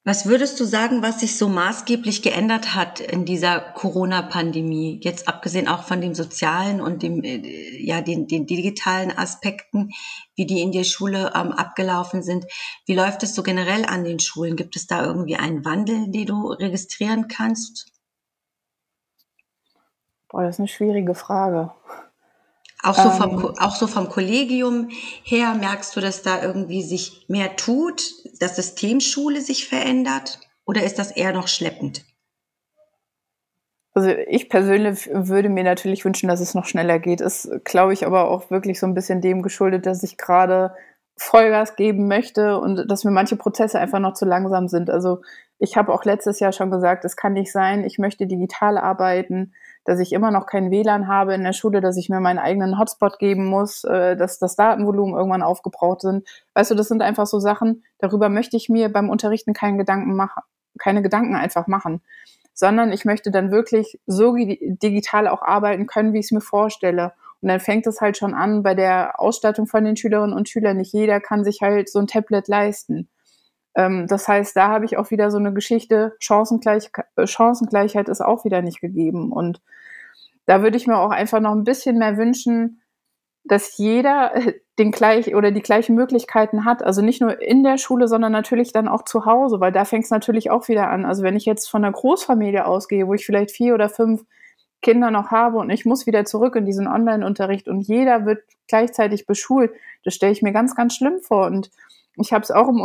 Was 0.07 0.27
würdest 0.27 0.59
du 0.59 0.65
sagen, 0.65 1.01
was 1.01 1.21
sich 1.21 1.35
so 1.35 1.50
maßgeblich 1.50 2.21
geändert 2.21 2.75
hat 2.75 3.00
in 3.00 3.25
dieser 3.25 3.59
Corona-Pandemie? 3.59 5.00
Jetzt 5.03 5.27
abgesehen 5.27 5.67
auch 5.67 5.81
von 5.81 6.00
dem 6.00 6.13
sozialen 6.13 6.79
und 6.79 7.01
dem, 7.01 7.24
äh, 7.24 7.39
ja, 7.83 8.01
den, 8.01 8.27
den 8.27 8.45
digitalen 8.45 9.12
Aspekten, 9.17 9.89
wie 10.35 10.45
die 10.45 10.62
in 10.62 10.71
der 10.71 10.83
Schule 10.83 11.33
ähm, 11.33 11.51
abgelaufen 11.51 12.21
sind. 12.21 12.45
Wie 12.85 12.93
läuft 12.93 13.24
es 13.24 13.33
so 13.33 13.41
generell 13.41 13.83
an 13.83 14.03
den 14.03 14.19
Schulen? 14.19 14.55
Gibt 14.55 14.75
es 14.75 14.85
da 14.85 15.03
irgendwie 15.03 15.38
einen 15.38 15.65
Wandel, 15.65 16.12
den 16.12 16.27
du 16.27 16.50
registrieren 16.50 17.27
kannst? 17.27 17.91
Boah, 20.29 20.43
das 20.43 20.57
ist 20.57 20.59
eine 20.59 20.67
schwierige 20.67 21.15
Frage. 21.15 21.71
Auch 22.86 22.96
so, 22.96 23.10
vom, 23.10 23.39
ähm. 23.39 23.54
auch 23.60 23.75
so 23.75 23.88
vom 23.88 24.10
Kollegium 24.10 24.89
her 25.24 25.56
merkst 25.56 25.96
du, 25.96 26.01
dass 26.01 26.22
da 26.22 26.42
irgendwie 26.42 26.84
sich 26.84 27.25
mehr 27.27 27.56
tut, 27.56 28.04
das 28.39 28.56
System 28.56 29.00
Schule 29.00 29.42
sich 29.42 29.68
verändert? 29.68 30.39
oder 30.65 30.84
ist 30.84 31.00
das 31.00 31.12
eher 31.12 31.34
noch 31.34 31.48
schleppend? 31.48 32.04
Also 33.94 34.10
ich 34.10 34.50
persönlich 34.50 35.10
würde 35.13 35.48
mir 35.48 35.63
natürlich 35.63 36.04
wünschen, 36.04 36.27
dass 36.27 36.42
es 36.42 36.54
noch 36.54 36.65
schneller 36.65 37.00
geht. 37.00 37.22
Ist, 37.22 37.50
glaube 37.63 37.94
ich, 37.94 38.06
aber 38.06 38.30
auch 38.30 38.51
wirklich 38.51 38.80
so 38.80 38.88
ein 38.88 38.94
bisschen 38.94 39.22
dem 39.22 39.42
geschuldet, 39.42 39.86
dass 39.86 40.04
ich 40.04 40.18
gerade 40.18 40.75
Vollgas 41.15 41.77
geben 41.77 42.10
möchte 42.10 42.60
und 42.60 42.92
dass 42.92 43.06
mir 43.06 43.12
manche 43.12 43.38
Prozesse 43.38 43.80
einfach 43.80 44.00
noch 44.00 44.13
zu 44.13 44.25
langsam 44.25 44.68
sind. 44.68 44.89
Also 44.89 45.22
ich 45.60 45.77
habe 45.77 45.94
auch 45.94 46.04
letztes 46.04 46.42
Jahr 46.42 46.51
schon 46.51 46.72
gesagt, 46.72 47.06
es 47.06 47.15
kann 47.15 47.34
nicht 47.34 47.54
sein, 47.54 47.86
ich 47.86 47.98
möchte 47.98 48.27
digital 48.27 48.77
arbeiten, 48.77 49.54
dass 49.86 50.00
ich 50.00 50.12
immer 50.12 50.32
noch 50.32 50.46
kein 50.46 50.72
WLAN 50.72 51.08
habe 51.08 51.34
in 51.34 51.44
der 51.44 51.54
Schule, 51.54 51.80
dass 51.80 51.98
ich 51.98 52.10
mir 52.10 52.20
meinen 52.20 52.39
eigenen 52.39 52.77
Hotspot 52.77 53.20
geben 53.20 53.46
muss, 53.46 53.84
äh, 53.86 54.18
dass 54.18 54.39
das 54.39 54.56
Datenvolumen 54.56 55.15
irgendwann 55.15 55.44
aufgebraucht 55.44 56.01
sind. 56.01 56.27
Weißt 56.54 56.72
du, 56.72 56.75
das 56.75 56.88
sind 56.88 57.01
einfach 57.01 57.27
so 57.27 57.39
Sachen, 57.39 57.84
darüber 58.00 58.30
möchte 58.30 58.58
ich 58.58 58.68
mir 58.68 58.92
beim 58.92 59.10
Unterrichten 59.10 59.54
keinen 59.54 59.77
Gedanken 59.77 60.15
machen, 60.15 60.44
keine 60.77 61.01
Gedanken 61.01 61.36
einfach 61.36 61.68
machen 61.68 62.01
sondern 62.56 62.94
ich 62.94 63.06
möchte 63.06 63.32
dann 63.32 63.51
wirklich 63.51 64.00
so 64.08 64.34
digital 64.34 65.27
auch 65.27 65.42
arbeiten 65.42 65.88
können, 65.88 66.13
wie 66.13 66.20
ich 66.20 66.27
es 66.27 66.32
mir 66.32 66.42
vorstelle. 66.42 67.12
Und 67.42 67.50
dann 67.50 67.60
fängt 67.60 67.86
es 67.86 68.00
halt 68.00 68.18
schon 68.18 68.34
an 68.34 68.63
bei 68.63 68.74
der 68.74 69.20
Ausstattung 69.20 69.68
von 69.68 69.84
den 69.84 69.98
Schülerinnen 69.98 70.36
und 70.36 70.48
Schülern. 70.50 70.77
Nicht 70.77 70.94
jeder 70.94 71.20
kann 71.20 71.44
sich 71.44 71.62
halt 71.62 71.89
so 71.89 72.00
ein 72.00 72.08
Tablet 72.08 72.48
leisten. 72.48 73.10
Ähm, 73.75 74.08
das 74.08 74.27
heißt, 74.27 74.55
da 74.55 74.70
habe 74.70 74.86
ich 74.86 74.98
auch 74.98 75.12
wieder 75.12 75.32
so 75.32 75.38
eine 75.38 75.53
Geschichte, 75.53 76.15
Chancengleich 76.20 76.91
Chancengleichheit 77.25 78.10
ist 78.10 78.22
auch 78.22 78.46
wieder 78.46 78.62
nicht 78.62 78.82
gegeben. 78.82 79.32
Und 79.32 79.62
da 80.46 80.62
würde 80.62 80.77
ich 80.77 80.88
mir 80.88 80.98
auch 80.98 81.12
einfach 81.12 81.39
noch 81.39 81.51
ein 81.51 81.63
bisschen 81.63 81.98
mehr 81.98 82.17
wünschen, 82.17 82.82
dass 83.44 83.77
jeder 83.77 84.32
den 84.79 84.91
gleich 84.91 85.36
oder 85.36 85.51
die 85.51 85.62
gleichen 85.62 85.96
Möglichkeiten 85.96 86.65
hat. 86.65 86.84
Also 86.84 87.01
nicht 87.01 87.22
nur 87.22 87.41
in 87.41 87.63
der 87.63 87.77
Schule, 87.77 88.08
sondern 88.08 88.32
natürlich 88.32 88.74
dann 88.74 88.88
auch 88.88 89.03
zu 89.03 89.25
Hause, 89.25 89.60
weil 89.60 89.72
da 89.72 89.86
fängt 89.86 90.05
es 90.05 90.12
natürlich 90.12 90.50
auch 90.50 90.67
wieder 90.67 90.89
an. 90.89 91.05
Also 91.05 91.24
wenn 91.24 91.36
ich 91.36 91.46
jetzt 91.46 91.67
von 91.70 91.84
einer 91.84 91.94
Großfamilie 91.94 92.65
ausgehe, 92.65 93.08
wo 93.08 93.13
ich 93.13 93.25
vielleicht 93.25 93.51
vier 93.51 93.74
oder 93.74 93.88
fünf 93.89 94.25
Kinder 94.82 95.12
noch 95.12 95.32
habe 95.32 95.58
und 95.58 95.70
ich 95.70 95.86
muss 95.86 96.05
wieder 96.05 96.25
zurück 96.25 96.55
in 96.55 96.65
diesen 96.65 96.88
Online-Unterricht 96.88 97.67
und 97.67 97.82
jeder 97.82 98.25
wird 98.25 98.44
gleichzeitig 98.67 99.25
beschult, 99.25 99.72
das 100.03 100.13
stelle 100.13 100.34
ich 100.34 100.41
mir 100.41 100.51
ganz, 100.51 100.75
ganz 100.75 100.96
schlimm 100.96 101.20
vor. 101.22 101.48
Und 101.48 101.72
ich 102.17 102.31
habe 102.31 102.43
es 102.43 102.51
auch 102.51 102.69
im 102.69 102.81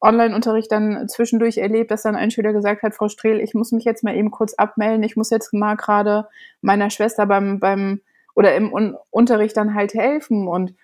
Online-Unterricht 0.00 0.70
dann 0.70 1.08
zwischendurch 1.08 1.58
erlebt, 1.58 1.90
dass 1.90 2.02
dann 2.02 2.16
ein 2.16 2.30
Schüler 2.30 2.52
gesagt 2.52 2.82
hat, 2.82 2.94
Frau 2.94 3.08
Strehl, 3.08 3.40
ich 3.40 3.54
muss 3.54 3.72
mich 3.72 3.84
jetzt 3.84 4.04
mal 4.04 4.16
eben 4.16 4.30
kurz 4.30 4.54
abmelden, 4.54 5.02
ich 5.02 5.16
muss 5.16 5.30
jetzt 5.30 5.52
mal 5.54 5.76
gerade 5.76 6.28
meiner 6.60 6.90
Schwester 6.90 7.26
beim, 7.26 7.58
beim 7.58 8.00
oder 8.34 8.54
im 8.54 8.72
Un 8.72 8.96
Unterricht 9.10 9.56
dann 9.56 9.74
halt 9.74 9.94
helfen. 9.94 10.46
Und 10.46 10.74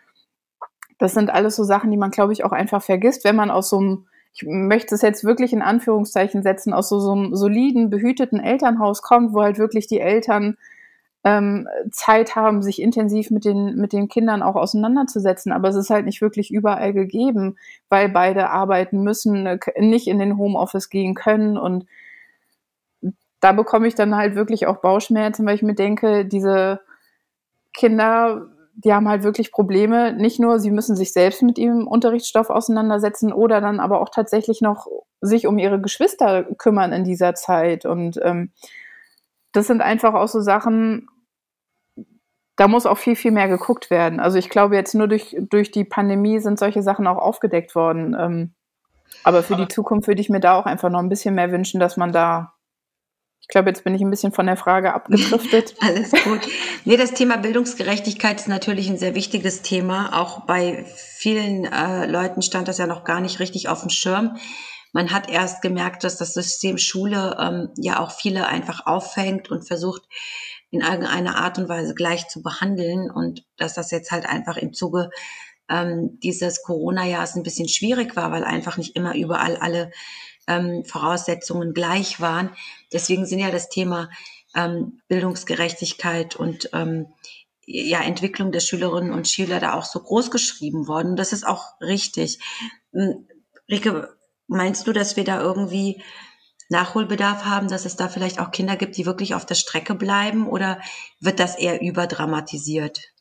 das 0.99 1.15
sind 1.15 1.31
alles 1.31 1.57
so 1.57 1.65
Sachen, 1.65 1.91
die 1.91 1.97
man, 1.97 2.11
glaube 2.11 2.33
ich, 2.33 2.45
auch 2.45 2.53
einfach 2.53 2.83
vergisst, 2.83 3.25
wenn 3.25 3.37
man 3.37 3.51
aus 3.51 3.69
so 3.69 3.79
einem, 3.79 4.07
ich 4.33 4.43
möchte 4.47 4.95
es 4.95 5.03
jetzt 5.03 5.25
wirklich 5.25 5.53
in 5.53 5.63
Anführungszeichen 5.63 6.43
setzen, 6.43 6.73
aus 6.73 6.89
so, 6.89 7.01
so 7.01 7.13
einem 7.13 7.35
soliden, 7.35 7.91
behüteten 7.91 8.41
Elternhaus 8.41 9.03
kommt, 9.03 9.35
wo 9.35 9.43
halt 9.43 9.59
wirklich 9.59 9.87
die 9.87 10.01
Eltern 10.01 10.57
ähm, 11.27 11.67
Zeit 11.91 12.37
haben, 12.37 12.63
sich 12.63 12.81
intensiv 12.81 13.33
mit 13.33 13.45
den, 13.45 13.75
mit 13.75 13.93
den 13.93 14.07
Kindern 14.07 14.43
auch 14.43 14.55
auseinanderzusetzen. 14.55 15.51
Aber 15.51 15.69
es 15.69 15.75
ist 15.75 15.91
halt 15.91 16.07
nicht 16.07 16.21
wirklich 16.21 16.53
überall 16.53 16.93
gegeben, 16.93 17.57
weil 17.89 18.09
beide 18.09 18.49
arbeiten 18.51 19.03
müssen, 19.03 19.45
äh, 19.45 19.59
nicht 19.77 20.07
in 20.07 20.21
den 20.21 20.39
Homeoffice 20.39 20.89
gehen 20.89 21.17
können 21.17 21.59
und 21.59 21.87
da 23.41 23.53
bekomme 23.53 23.89
ich 23.89 23.97
dann 23.97 24.17
halt 24.17 24.37
wirklich 24.37 24.69
auch 24.69 24.79
Bauchschmerzen, 24.79 25.45
weil 25.47 25.57
ich 25.57 25.63
mir 25.63 25.75
denke, 25.75 26.25
diese 26.25 26.81
Kinder, 27.75 28.47
die 28.77 28.95
haben 28.95 29.09
halt 29.09 29.25
wirklich 29.25 29.51
Probleme. 29.51 30.13
Nicht 30.13 30.39
nur, 30.39 30.61
sie 30.61 30.71
müssen 30.71 30.97
sich 30.97 31.13
selbst 31.13 31.43
mit 31.43 31.59
ihrem 31.59 31.89
Unterrichtsstoff 31.89 32.51
auseinandersetzen 32.51 33.33
oder 33.33 33.61
dann 33.61 33.81
aber 33.81 34.01
auch 34.01 34.11
tatsächlich 34.11 34.61
noch 34.61 34.87
sich 35.21 35.47
um 35.47 35.59
ihre 35.59 35.81
Geschwister 35.81 36.45
kümmern 36.57 36.93
in 36.93 37.05
dieser 37.05 37.35
Zeit. 37.35 37.85
Und 37.85 38.19
ähm, 38.23 38.53
das 39.53 39.67
sind 39.67 39.81
einfach 39.81 40.15
auch 40.15 40.29
so 40.29 40.41
Sachen, 40.41 41.09
da 42.57 42.69
muss 42.69 42.87
auch 42.87 42.99
viel, 42.99 43.17
viel 43.17 43.33
mehr 43.33 43.49
geguckt 43.49 43.91
werden. 43.91 44.21
Also 44.21 44.39
ich 44.39 44.49
glaube, 44.49 44.77
jetzt 44.77 44.95
nur 44.95 45.09
durch, 45.09 45.37
durch 45.39 45.71
die 45.71 45.85
Pandemie 45.85 46.41
sind 46.41 46.59
solche 46.59 46.83
Sachen 46.83 47.07
auch 47.07 47.19
aufgedeckt 47.19 47.75
worden. 47.75 48.17
Ähm, 48.19 48.55
aber 49.25 49.43
für 49.43 49.55
aber 49.55 49.65
die 49.65 49.75
Zukunft 49.75 50.09
würde 50.09 50.21
ich 50.21 50.31
mir 50.31 50.41
da 50.41 50.59
auch 50.59 50.67
einfach 50.67 50.91
noch 50.91 51.01
ein 51.01 51.09
bisschen 51.09 51.35
mehr 51.35 51.53
wünschen, 51.53 51.81
dass 51.81 51.97
man 51.97 52.13
da 52.13 52.57
ich 53.47 53.49
glaube, 53.49 53.69
jetzt 53.69 53.85
bin 53.85 53.95
ich 53.95 54.03
ein 54.03 54.11
bisschen 54.11 54.33
von 54.33 54.47
der 54.47 54.57
Frage 54.57 54.93
abgedriftet. 54.93 55.77
Alles 55.81 56.11
gut. 56.11 56.41
Nee, 56.85 56.97
das 56.97 57.13
Thema 57.13 57.37
Bildungsgerechtigkeit 57.37 58.41
ist 58.41 58.49
natürlich 58.49 58.89
ein 58.91 58.99
sehr 58.99 59.15
wichtiges 59.15 59.63
Thema. 59.63 60.21
Auch 60.21 60.41
bei 60.47 60.85
vielen 61.17 61.65
äh, 61.65 62.07
Leuten 62.07 62.43
stand 62.43 62.67
das 62.67 62.79
ja 62.79 62.89
noch 62.89 63.05
gar 63.05 63.21
nicht 63.21 63.39
richtig 63.39 63.69
auf 63.69 63.83
dem 63.83 63.91
Schirm. 63.91 64.37
Man 64.93 65.13
hat 65.13 65.31
erst 65.31 65.63
gemerkt, 65.63 66.03
dass 66.03 66.17
das 66.17 66.35
System 66.35 66.77
Schule 66.77 67.37
ähm, 67.39 67.69
ja 67.77 68.01
auch 68.01 68.11
viele 68.11 68.49
einfach 68.49 68.85
auffängt 68.85 69.49
und 69.49 69.65
versucht, 69.65 70.03
in 70.77 70.87
irgendeiner 70.87 71.37
Art 71.37 71.59
und 71.59 71.69
Weise 71.69 71.95
gleich 71.95 72.29
zu 72.29 72.43
behandeln 72.43 73.11
und 73.11 73.45
dass 73.57 73.75
das 73.75 73.91
jetzt 73.91 74.11
halt 74.11 74.27
einfach 74.27 74.57
im 74.57 74.73
Zuge 74.73 75.11
ähm, 75.69 76.19
dieses 76.23 76.63
Corona-Jahres 76.63 77.35
ein 77.35 77.43
bisschen 77.43 77.69
schwierig 77.69 78.17
war, 78.17 78.31
weil 78.31 78.45
einfach 78.45 78.77
nicht 78.77 78.95
immer 78.97 79.15
überall 79.17 79.57
alle 79.57 79.91
ähm, 80.47 80.85
Voraussetzungen 80.85 81.73
gleich 81.75 82.21
waren. 82.21 82.51
Deswegen 82.93 83.27
sind 83.27 83.41
ja 83.41 83.51
das 83.51 83.69
Thema 83.69 84.11
ähm, 84.55 85.01
Bildungsgerechtigkeit 85.09 86.37
und 86.37 86.71
ähm, 86.73 87.07
ja, 87.67 88.01
Entwicklung 88.01 88.53
der 88.53 88.61
Schülerinnen 88.61 89.13
und 89.13 89.27
Schüler 89.27 89.59
da 89.59 89.75
auch 89.75 89.85
so 89.85 90.01
groß 90.01 90.31
geschrieben 90.31 90.87
worden. 90.87 91.17
Das 91.17 91.33
ist 91.33 91.47
auch 91.47 91.81
richtig. 91.81 92.39
Hm, 92.93 93.27
Rike, 93.69 94.17
meinst 94.47 94.87
du, 94.87 94.93
dass 94.93 95.17
wir 95.17 95.25
da 95.25 95.41
irgendwie 95.41 96.01
Nachholbedarf 96.69 97.45
haben, 97.45 97.69
dass 97.69 97.85
es 97.85 97.97
da 97.97 98.09
vielleicht 98.09 98.41
auch 98.41 98.51
Kinder 98.51 98.77
gibt, 98.77 98.97
die 98.97 99.07
wirklich 99.07 99.35
auf 99.35 99.47
der 99.47 99.55
Strecke 99.55 99.95
bleiben 99.95 100.47
oder 100.47 100.81
wird 101.21 101.41
das 101.41 101.57
eher 101.57 101.81
überdramatisiert? 101.81 103.13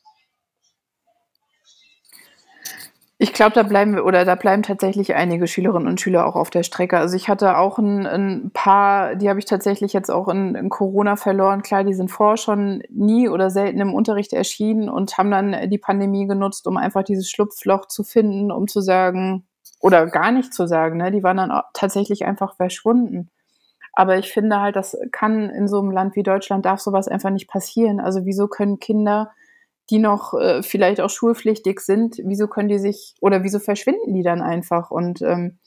Ich 3.18 3.32
glaube, 3.32 3.54
da 3.54 3.62
bleiben 3.62 3.94
wir 3.94 4.04
oder 4.04 4.26
da 4.26 4.34
bleiben 4.34 4.62
tatsächlich 4.62 5.14
einige 5.14 5.46
Schülerinnen 5.46 5.88
und 5.88 5.98
Schüler 5.98 6.26
auch 6.26 6.36
auf 6.36 6.50
der 6.50 6.62
Strecke. 6.62 6.98
Also 6.98 7.16
ich 7.16 7.30
hatte 7.30 7.56
auch 7.56 7.78
ein, 7.78 8.06
ein 8.06 8.50
paar, 8.52 9.14
die 9.14 9.30
habe 9.30 9.38
ich 9.38 9.46
tatsächlich 9.46 9.94
jetzt 9.94 10.10
auch 10.10 10.28
in, 10.28 10.54
in, 10.54 10.68
Corona 10.68 11.16
verloren. 11.16 11.62
Klar, 11.62 11.84
die 11.84 11.94
sind 11.94 12.10
vorher 12.10 12.36
schon 12.36 12.82
nie 12.90 13.30
oder 13.30 13.48
selten 13.48 13.80
im 13.80 13.94
Unterricht 13.94 14.34
erschienen 14.34 14.90
und 14.90 15.16
haben 15.16 15.30
dann 15.30 15.70
die 15.70 15.78
Pandemie 15.78 16.26
genutzt, 16.26 16.66
um 16.66 16.76
einfach 16.76 17.04
dieses 17.04 17.30
Schlupfloch 17.30 17.86
zu 17.86 18.04
finden, 18.04 18.52
um 18.52 18.68
zu 18.68 18.82
sagen, 18.82 19.46
oder 19.80 20.06
gar 20.06 20.30
nicht 20.30 20.52
zu 20.52 20.66
sagen, 20.66 20.98
ne? 20.98 21.10
die 21.10 21.22
waren 21.22 21.38
dann 21.38 21.62
tatsächlich 21.72 22.26
einfach 22.26 22.56
verschwunden. 22.56 23.30
Aber 23.96 24.18
ich 24.18 24.32
finde 24.32 24.60
halt, 24.60 24.76
das 24.76 24.96
kann 25.10 25.50
in 25.50 25.66
so 25.66 25.80
einem 25.80 25.90
Land 25.90 26.14
wie 26.14 26.22
Deutschland 26.22 26.64
darf 26.64 26.80
sowas 26.80 27.08
einfach 27.08 27.30
nicht 27.30 27.48
passieren. 27.48 27.98
Also 27.98 28.24
wieso 28.24 28.46
können 28.46 28.78
Kinder 28.78 29.32
die 29.90 29.98
noch 29.98 30.34
äh, 30.34 30.62
vielleicht 30.62 31.00
auch 31.00 31.10
schulpflichtig 31.10 31.80
sind, 31.80 32.20
wieso 32.24 32.48
können 32.48 32.68
die 32.68 32.78
sich 32.78 33.14
oder 33.20 33.42
wieso 33.44 33.58
verschwinden 33.58 34.14
die 34.14 34.22
dann 34.22 34.42
einfach? 34.42 34.90
Und 34.90 35.22
ähm, 35.22 35.58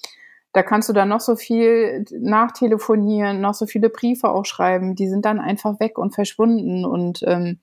da 0.52 0.64
kannst 0.64 0.90
du 0.90 0.94
dann 0.94 1.10
noch 1.10 1.22
so 1.22 1.36
viel 1.36 2.06
nachtelefonieren, 2.12 3.40
noch 3.40 3.54
so 3.54 3.66
viele 3.66 3.90
Briefe 3.90 4.30
auch 4.30 4.46
schreiben, 4.46 4.96
die 4.96 5.08
sind 5.08 5.26
dann 5.26 5.40
einfach 5.40 5.80
weg 5.80 5.98
und 5.98 6.14
verschwunden. 6.14 6.86
Und 6.86 7.24
ähm, 7.26 7.60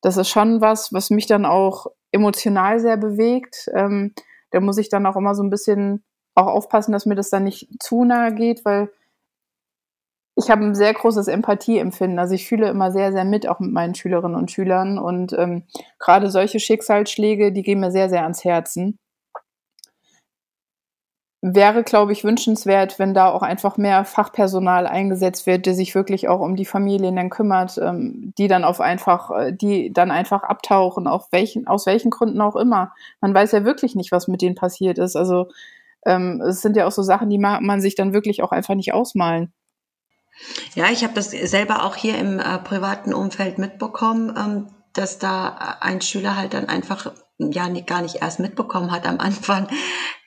das 0.00 0.16
ist 0.16 0.28
schon 0.28 0.60
was, 0.60 0.92
was 0.92 1.10
mich 1.10 1.26
dann 1.26 1.44
auch 1.44 1.86
emotional 2.12 2.78
sehr 2.78 2.96
bewegt. 2.96 3.68
Ähm, 3.74 4.14
da 4.52 4.60
muss 4.60 4.78
ich 4.78 4.88
dann 4.88 5.06
auch 5.06 5.16
immer 5.16 5.34
so 5.34 5.42
ein 5.42 5.50
bisschen 5.50 6.04
auch 6.34 6.46
aufpassen, 6.46 6.92
dass 6.92 7.06
mir 7.06 7.16
das 7.16 7.30
dann 7.30 7.44
nicht 7.44 7.68
zu 7.80 8.04
nahe 8.04 8.34
geht, 8.34 8.64
weil 8.64 8.90
ich 10.36 10.50
habe 10.50 10.64
ein 10.64 10.74
sehr 10.74 10.92
großes 10.92 11.28
Empathieempfinden. 11.28 12.18
Also 12.18 12.34
ich 12.34 12.48
fühle 12.48 12.68
immer 12.68 12.90
sehr, 12.90 13.12
sehr 13.12 13.24
mit, 13.24 13.48
auch 13.48 13.60
mit 13.60 13.72
meinen 13.72 13.94
Schülerinnen 13.94 14.36
und 14.36 14.50
Schülern. 14.50 14.98
Und 14.98 15.32
ähm, 15.34 15.64
gerade 15.98 16.30
solche 16.30 16.58
Schicksalsschläge, 16.58 17.52
die 17.52 17.62
gehen 17.62 17.80
mir 17.80 17.92
sehr, 17.92 18.08
sehr 18.10 18.22
ans 18.24 18.44
Herzen. 18.44 18.98
Wäre, 21.46 21.84
glaube 21.84 22.12
ich, 22.12 22.24
wünschenswert, 22.24 22.98
wenn 22.98 23.12
da 23.12 23.28
auch 23.30 23.42
einfach 23.42 23.76
mehr 23.76 24.04
Fachpersonal 24.06 24.86
eingesetzt 24.86 25.46
wird, 25.46 25.66
der 25.66 25.74
sich 25.74 25.94
wirklich 25.94 26.26
auch 26.26 26.40
um 26.40 26.56
die 26.56 26.64
Familien 26.64 27.16
dann 27.16 27.28
kümmert, 27.28 27.78
ähm, 27.78 28.32
die 28.38 28.48
dann 28.48 28.64
auf 28.64 28.80
einfach, 28.80 29.30
äh, 29.30 29.52
die 29.52 29.92
dann 29.92 30.10
einfach 30.10 30.42
abtauchen, 30.42 31.06
auf 31.06 31.28
welchen, 31.32 31.66
aus 31.66 31.86
welchen 31.86 32.10
Gründen 32.10 32.40
auch 32.40 32.56
immer. 32.56 32.92
Man 33.20 33.34
weiß 33.34 33.52
ja 33.52 33.64
wirklich 33.64 33.94
nicht, 33.94 34.10
was 34.10 34.26
mit 34.26 34.40
denen 34.40 34.54
passiert 34.54 34.98
ist. 34.98 35.16
Also 35.16 35.48
ähm, 36.06 36.40
es 36.40 36.62
sind 36.62 36.76
ja 36.76 36.86
auch 36.86 36.92
so 36.92 37.02
Sachen, 37.02 37.28
die 37.30 37.38
mag 37.38 37.60
man 37.60 37.80
sich 37.82 37.94
dann 37.94 38.14
wirklich 38.14 38.42
auch 38.42 38.50
einfach 38.50 38.74
nicht 38.74 38.94
ausmalen. 38.94 39.52
Ja, 40.74 40.90
ich 40.90 41.04
habe 41.04 41.14
das 41.14 41.30
selber 41.30 41.84
auch 41.84 41.96
hier 41.96 42.18
im 42.18 42.38
äh, 42.38 42.58
privaten 42.58 43.14
Umfeld 43.14 43.58
mitbekommen, 43.58 44.34
ähm, 44.36 44.66
dass 44.92 45.18
da 45.18 45.78
ein 45.80 46.00
Schüler 46.00 46.36
halt 46.36 46.54
dann 46.54 46.68
einfach 46.68 47.12
ja 47.38 47.68
nicht, 47.68 47.86
gar 47.86 48.02
nicht 48.02 48.16
erst 48.16 48.40
mitbekommen 48.40 48.90
hat 48.90 49.06
am 49.06 49.18
Anfang, 49.20 49.68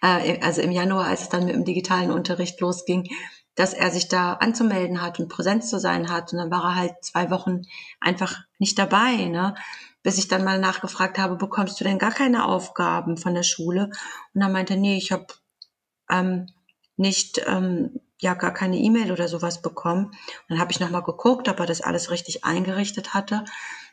äh, 0.02 0.40
also 0.42 0.62
im 0.62 0.72
Januar, 0.72 1.08
als 1.08 1.24
es 1.24 1.30
dann 1.30 1.46
mit 1.46 1.56
dem 1.56 1.66
digitalen 1.66 2.12
Unterricht 2.12 2.60
losging, 2.62 3.10
dass 3.56 3.74
er 3.74 3.90
sich 3.90 4.08
da 4.08 4.34
anzumelden 4.34 5.02
hat 5.02 5.20
und 5.20 5.30
Präsenz 5.30 5.70
zu 5.70 5.80
sein 5.80 6.12
hat. 6.12 6.32
Und 6.32 6.40
dann 6.40 6.52
war 6.52 6.64
er 6.64 6.76
halt 6.76 6.94
zwei 7.02 7.32
Wochen 7.32 7.64
einfach 8.00 8.36
nicht 8.60 8.78
dabei, 8.78 9.26
ne? 9.26 9.56
Bis 10.04 10.20
ich 10.20 10.28
dann 10.28 10.44
mal 10.44 10.60
nachgefragt 10.60 11.18
habe, 11.18 11.36
bekommst 11.36 11.80
du 11.80 11.84
denn 11.84 11.98
gar 11.98 12.12
keine 12.12 12.46
Aufgaben 12.46 13.18
von 13.18 13.34
der 13.34 13.44
Schule? 13.44 13.90
Und 14.34 14.42
er 14.42 14.50
meinte, 14.50 14.78
nee, 14.78 14.96
ich 14.96 15.12
habe 15.12 15.26
ähm, 16.10 16.48
nicht 16.98 17.42
ähm, 17.48 18.00
ja 18.20 18.34
gar 18.34 18.54
keine 18.54 18.78
E-Mail 18.78 19.12
oder 19.12 19.28
sowas 19.28 19.62
bekommen. 19.62 20.06
Und 20.08 20.16
dann 20.50 20.60
habe 20.60 20.72
ich 20.72 20.80
nochmal 20.80 21.04
geguckt, 21.04 21.48
ob 21.50 21.60
er 21.60 21.66
das 21.66 21.82
alles 21.82 22.12
richtig 22.12 22.44
eingerichtet 22.44 23.14
hatte. 23.14 23.46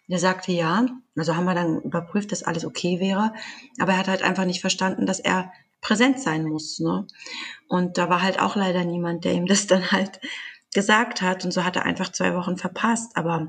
Er 0.09 0.19
sagte 0.19 0.53
ja, 0.53 0.87
also 1.17 1.35
haben 1.35 1.45
wir 1.45 1.55
dann 1.55 1.81
überprüft, 1.81 2.33
dass 2.33 2.43
alles 2.43 2.65
okay 2.65 3.01
wäre. 3.01 3.33
Aber 3.79 3.93
er 3.93 3.99
hat 3.99 4.09
halt 4.09 4.23
einfach 4.23 4.45
nicht 4.45 4.61
verstanden, 4.61 5.07
dass 5.07 5.21
er 5.21 5.53
präsent 5.81 6.21
sein 6.21 6.45
muss. 6.45 6.79
Ne? 6.79 7.07
Und 7.69 7.99
da 7.99 8.09
war 8.09 8.23
halt 8.23 8.41
auch 8.41 8.57
leider 8.57 8.85
niemand, 8.85 9.25
der 9.25 9.35
ihm 9.35 9.47
das 9.47 9.67
dann 9.67 9.91
halt 9.93 10.21
gesagt 10.73 11.23
hat. 11.23 11.45
Und 11.45 11.53
so 11.53 11.65
hat 11.65 11.77
er 11.77 11.85
einfach 11.85 12.11
zwei 12.13 12.35
Wochen 12.35 12.57
verpasst. 12.57 13.17
Aber 13.17 13.49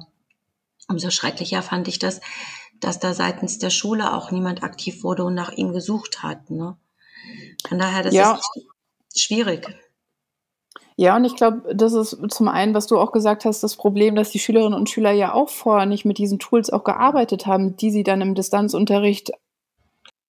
umso 0.88 1.10
schrecklicher 1.10 1.62
fand 1.62 1.88
ich 1.88 2.00
das, 2.00 2.22
dass 2.80 3.00
da 3.00 3.14
seitens 3.14 3.58
der 3.58 3.70
Schule 3.70 4.14
auch 4.14 4.32
niemand 4.32 4.64
aktiv 4.64 5.04
wurde 5.04 5.24
und 5.24 5.34
nach 5.34 5.52
ihm 5.52 5.74
gesucht 5.74 6.24
hat. 6.24 6.50
Ne? 6.50 6.78
Von 7.68 7.80
daher, 7.80 8.04
das 8.04 8.14
ja. 8.14 8.40
ist 9.14 9.22
schwierig. 9.22 9.68
Ja, 10.98 11.16
und 11.18 11.26
ich 11.26 11.36
glaube, 11.36 11.76
das 11.76 11.94
ist 11.94 12.18
zum 12.30 12.48
einen, 12.48 12.74
was 12.74 12.88
du 12.88 12.98
auch 12.98 13.12
gesagt 13.12 13.44
hast, 13.44 13.62
das 13.64 13.76
Problem, 13.76 14.16
dass 14.16 14.30
die 14.30 14.40
Schülerinnen 14.40 14.80
und 14.80 14.90
Schüler 14.90 15.12
ja 15.12 15.34
auch 15.34 15.50
vorher 15.50 15.86
nicht 15.86 16.06
mit 16.06 16.18
diesen 16.18 16.40
Tools 16.40 16.70
auch 16.70 16.86
gearbeitet 16.86 17.46
haben, 17.46 17.76
die 17.76 17.92
sie 17.92 18.04
dann 18.04 18.22
im 18.22 18.34
Distanzunterricht 18.36 19.32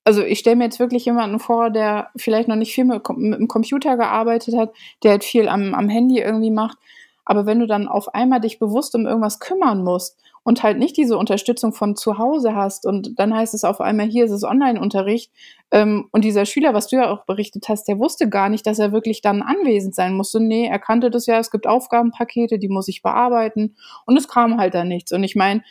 also 0.06 0.22
ich 0.22 0.38
stelle 0.38 0.54
mir 0.54 0.64
jetzt 0.64 0.78
wirklich 0.78 1.04
jemanden 1.04 1.40
vor, 1.40 1.68
der 1.70 2.10
vielleicht 2.14 2.46
noch 2.46 2.54
nicht 2.54 2.72
viel 2.72 2.84
mit, 2.84 3.02
mit, 3.16 3.40
dem 3.40 3.48
Computer 3.48 3.96
gearbeitet 3.96 4.56
hat, 4.56 4.72
der 5.02 5.10
halt 5.10 5.24
viel 5.24 5.48
am, 5.48 5.74
am 5.74 5.88
Handy 5.88 6.20
irgendwie 6.20 6.52
macht. 6.52 6.78
Aber 7.26 7.44
wenn 7.44 7.58
du 7.58 7.66
dann 7.66 7.88
auf 7.88 8.14
einmal 8.14 8.40
dich 8.40 8.58
bewusst 8.58 8.94
um 8.94 9.04
irgendwas 9.04 9.40
kümmern 9.40 9.82
musst 9.84 10.18
und 10.44 10.62
halt 10.62 10.78
nicht 10.78 10.96
diese 10.96 11.18
Unterstützung 11.18 11.72
von 11.72 11.96
zu 11.96 12.18
Hause 12.18 12.54
hast 12.54 12.86
und 12.86 13.18
dann 13.18 13.34
heißt 13.34 13.52
es 13.52 13.64
auf 13.64 13.80
einmal, 13.80 14.06
hier 14.06 14.24
ist 14.24 14.30
es 14.30 14.44
Online-Unterricht 14.44 15.32
ähm, 15.72 16.08
und 16.12 16.24
dieser 16.24 16.46
Schüler, 16.46 16.72
was 16.72 16.86
du 16.86 16.96
ja 16.96 17.10
auch 17.10 17.26
berichtet 17.26 17.68
hast, 17.68 17.88
der 17.88 17.98
wusste 17.98 18.28
gar 18.28 18.48
nicht, 18.48 18.64
dass 18.66 18.78
er 18.78 18.92
wirklich 18.92 19.22
dann 19.22 19.42
anwesend 19.42 19.96
sein 19.96 20.14
musste. 20.14 20.40
Nee, 20.40 20.66
er 20.66 20.78
kannte 20.78 21.10
das 21.10 21.26
ja, 21.26 21.38
es 21.38 21.50
gibt 21.50 21.66
Aufgabenpakete, 21.66 22.60
die 22.60 22.68
muss 22.68 22.86
ich 22.86 23.02
bearbeiten 23.02 23.76
und 24.06 24.16
es 24.16 24.28
kam 24.28 24.58
halt 24.58 24.74
dann 24.74 24.88
nichts. 24.88 25.12
Und 25.12 25.24
ich 25.24 25.34
meine, 25.34 25.62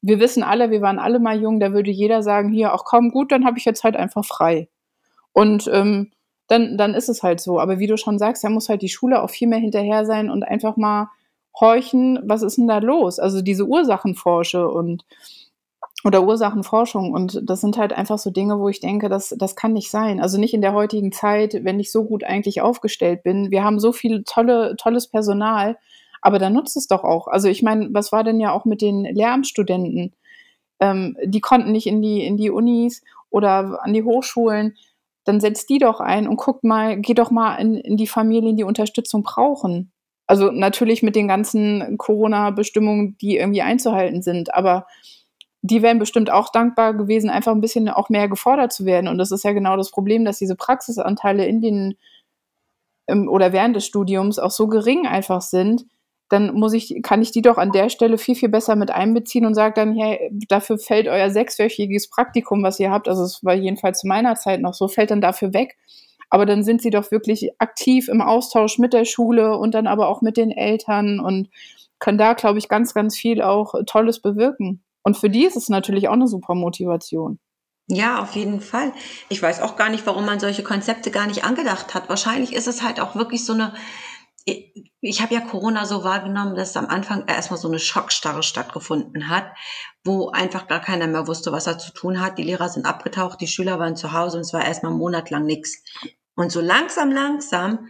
wir 0.00 0.18
wissen 0.18 0.42
alle, 0.42 0.70
wir 0.70 0.80
waren 0.80 0.98
alle 0.98 1.20
mal 1.20 1.38
jung, 1.38 1.60
da 1.60 1.74
würde 1.74 1.90
jeder 1.90 2.22
sagen, 2.22 2.50
hier, 2.50 2.74
auch 2.74 2.84
komm, 2.84 3.10
gut, 3.10 3.30
dann 3.30 3.44
habe 3.44 3.58
ich 3.58 3.66
jetzt 3.66 3.84
halt 3.84 3.96
einfach 3.96 4.24
frei. 4.24 4.68
Und 5.32 5.70
ähm, 5.72 6.10
dann, 6.48 6.76
dann 6.76 6.94
ist 6.94 7.08
es 7.08 7.22
halt 7.22 7.40
so. 7.40 7.60
Aber 7.60 7.78
wie 7.78 7.86
du 7.86 7.96
schon 7.96 8.18
sagst, 8.18 8.44
da 8.44 8.50
muss 8.50 8.68
halt 8.68 8.82
die 8.82 8.88
Schule 8.88 9.22
auch 9.22 9.30
viel 9.30 9.48
mehr 9.48 9.58
hinterher 9.58 10.04
sein 10.04 10.30
und 10.30 10.42
einfach 10.42 10.76
mal 10.76 11.08
horchen, 11.60 12.18
was 12.24 12.42
ist 12.42 12.58
denn 12.58 12.68
da 12.68 12.78
los? 12.78 13.18
Also 13.18 13.42
diese 13.42 13.66
Ursachenforsche 13.66 14.68
und 14.68 15.04
oder 16.04 16.24
Ursachenforschung 16.24 17.12
und 17.12 17.40
das 17.44 17.60
sind 17.60 17.78
halt 17.78 17.92
einfach 17.92 18.18
so 18.18 18.30
Dinge, 18.30 18.58
wo 18.58 18.68
ich 18.68 18.80
denke, 18.80 19.08
das, 19.08 19.34
das 19.38 19.54
kann 19.54 19.72
nicht 19.72 19.90
sein. 19.90 20.20
Also 20.20 20.38
nicht 20.38 20.52
in 20.52 20.62
der 20.62 20.72
heutigen 20.72 21.12
Zeit, 21.12 21.60
wenn 21.62 21.78
ich 21.78 21.92
so 21.92 22.04
gut 22.04 22.24
eigentlich 22.24 22.60
aufgestellt 22.60 23.22
bin. 23.22 23.52
Wir 23.52 23.62
haben 23.62 23.78
so 23.78 23.92
viel 23.92 24.24
tolle, 24.24 24.74
tolles 24.76 25.06
Personal, 25.06 25.78
aber 26.20 26.38
dann 26.40 26.54
nutzt 26.54 26.76
es 26.76 26.88
doch 26.88 27.04
auch. 27.04 27.28
Also 27.28 27.48
ich 27.48 27.62
meine, 27.62 27.88
was 27.92 28.10
war 28.10 28.24
denn 28.24 28.40
ja 28.40 28.52
auch 28.52 28.64
mit 28.64 28.82
den 28.82 29.04
Lehramtsstudenten? 29.04 30.12
Ähm, 30.80 31.16
die 31.24 31.40
konnten 31.40 31.70
nicht 31.70 31.86
in 31.86 32.02
die, 32.02 32.24
in 32.24 32.36
die 32.36 32.50
Unis 32.50 33.02
oder 33.30 33.78
an 33.84 33.92
die 33.92 34.02
Hochschulen. 34.02 34.74
Dann 35.24 35.40
setzt 35.40 35.68
die 35.70 35.78
doch 35.78 36.00
ein 36.00 36.26
und 36.26 36.36
guckt 36.36 36.64
mal, 36.64 36.98
geht 37.00 37.18
doch 37.18 37.30
mal 37.30 37.56
in, 37.56 37.76
in 37.76 37.96
die 37.96 38.06
Familien, 38.06 38.56
die 38.56 38.64
Unterstützung 38.64 39.22
brauchen. 39.22 39.92
Also 40.26 40.50
natürlich 40.50 41.02
mit 41.02 41.16
den 41.16 41.28
ganzen 41.28 41.96
Corona-Bestimmungen, 41.98 43.16
die 43.18 43.36
irgendwie 43.36 43.62
einzuhalten 43.62 44.22
sind, 44.22 44.54
aber 44.54 44.86
die 45.62 45.82
wären 45.82 46.00
bestimmt 46.00 46.30
auch 46.30 46.50
dankbar 46.50 46.94
gewesen, 46.94 47.30
einfach 47.30 47.52
ein 47.52 47.60
bisschen 47.60 47.88
auch 47.88 48.08
mehr 48.08 48.28
gefordert 48.28 48.72
zu 48.72 48.84
werden. 48.84 49.06
Und 49.06 49.18
das 49.18 49.30
ist 49.30 49.44
ja 49.44 49.52
genau 49.52 49.76
das 49.76 49.92
Problem, 49.92 50.24
dass 50.24 50.38
diese 50.38 50.56
Praxisanteile 50.56 51.46
in 51.46 51.60
den 51.60 51.94
oder 53.28 53.52
während 53.52 53.76
des 53.76 53.86
Studiums 53.86 54.38
auch 54.38 54.50
so 54.50 54.68
gering 54.68 55.06
einfach 55.06 55.42
sind, 55.42 55.84
dann 56.32 56.54
muss 56.54 56.72
ich, 56.72 57.02
kann 57.02 57.20
ich 57.20 57.30
die 57.30 57.42
doch 57.42 57.58
an 57.58 57.72
der 57.72 57.90
Stelle 57.90 58.16
viel, 58.16 58.34
viel 58.34 58.48
besser 58.48 58.74
mit 58.74 58.90
einbeziehen 58.90 59.44
und 59.44 59.54
sage 59.54 59.74
dann, 59.74 59.94
hey, 59.94 60.30
dafür 60.48 60.78
fällt 60.78 61.06
euer 61.06 61.30
sechswöchiges 61.30 62.08
Praktikum, 62.08 62.62
was 62.62 62.80
ihr 62.80 62.90
habt, 62.90 63.06
also 63.06 63.22
es 63.22 63.44
war 63.44 63.54
jedenfalls 63.54 64.00
zu 64.00 64.06
meiner 64.06 64.34
Zeit 64.34 64.62
noch 64.62 64.72
so, 64.72 64.88
fällt 64.88 65.10
dann 65.10 65.20
dafür 65.20 65.52
weg. 65.52 65.76
Aber 66.30 66.46
dann 66.46 66.64
sind 66.64 66.80
sie 66.80 66.88
doch 66.88 67.10
wirklich 67.10 67.50
aktiv 67.58 68.08
im 68.08 68.22
Austausch 68.22 68.78
mit 68.78 68.94
der 68.94 69.04
Schule 69.04 69.58
und 69.58 69.74
dann 69.74 69.86
aber 69.86 70.08
auch 70.08 70.22
mit 70.22 70.38
den 70.38 70.50
Eltern 70.50 71.20
und 71.20 71.50
können 71.98 72.16
da, 72.16 72.32
glaube 72.32 72.58
ich, 72.58 72.68
ganz, 72.68 72.94
ganz 72.94 73.16
viel 73.16 73.42
auch 73.42 73.74
Tolles 73.84 74.20
bewirken. 74.20 74.82
Und 75.02 75.18
für 75.18 75.28
die 75.28 75.44
ist 75.44 75.56
es 75.56 75.68
natürlich 75.68 76.08
auch 76.08 76.14
eine 76.14 76.28
super 76.28 76.54
Motivation. 76.54 77.38
Ja, 77.88 78.22
auf 78.22 78.34
jeden 78.36 78.62
Fall. 78.62 78.92
Ich 79.28 79.42
weiß 79.42 79.60
auch 79.60 79.76
gar 79.76 79.90
nicht, 79.90 80.06
warum 80.06 80.24
man 80.24 80.40
solche 80.40 80.62
Konzepte 80.62 81.10
gar 81.10 81.26
nicht 81.26 81.44
angedacht 81.44 81.94
hat. 81.94 82.08
Wahrscheinlich 82.08 82.54
ist 82.54 82.66
es 82.66 82.82
halt 82.82 83.00
auch 83.00 83.14
wirklich 83.14 83.44
so 83.44 83.52
eine 83.52 83.74
ich 84.44 85.22
habe 85.22 85.34
ja 85.34 85.40
Corona 85.40 85.86
so 85.86 86.04
wahrgenommen, 86.04 86.54
dass 86.54 86.76
am 86.76 86.86
Anfang 86.86 87.26
erstmal 87.26 87.58
so 87.58 87.68
eine 87.68 87.78
Schockstarre 87.78 88.42
stattgefunden 88.42 89.28
hat, 89.28 89.46
wo 90.04 90.30
einfach 90.30 90.66
gar 90.66 90.80
keiner 90.80 91.06
mehr 91.06 91.26
wusste, 91.26 91.52
was 91.52 91.66
er 91.66 91.78
zu 91.78 91.92
tun 91.92 92.20
hat. 92.20 92.38
Die 92.38 92.42
Lehrer 92.42 92.68
sind 92.68 92.86
abgetaucht, 92.86 93.40
die 93.40 93.46
Schüler 93.46 93.78
waren 93.78 93.96
zu 93.96 94.12
Hause 94.12 94.38
und 94.38 94.42
es 94.42 94.52
war 94.52 94.64
erstmal 94.64 94.92
monatelang 94.92 95.44
nichts. 95.44 95.82
Und 96.34 96.50
so 96.50 96.60
langsam, 96.60 97.12
langsam 97.12 97.88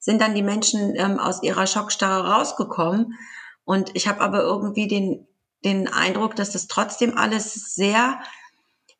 sind 0.00 0.20
dann 0.20 0.34
die 0.34 0.42
Menschen 0.42 0.94
ähm, 0.96 1.18
aus 1.18 1.42
ihrer 1.42 1.66
Schockstarre 1.66 2.28
rausgekommen. 2.28 3.14
Und 3.64 3.94
ich 3.94 4.08
habe 4.08 4.20
aber 4.20 4.40
irgendwie 4.40 4.88
den, 4.88 5.26
den 5.64 5.88
Eindruck, 5.88 6.36
dass 6.36 6.52
das 6.52 6.66
trotzdem 6.66 7.16
alles 7.16 7.74
sehr 7.74 8.20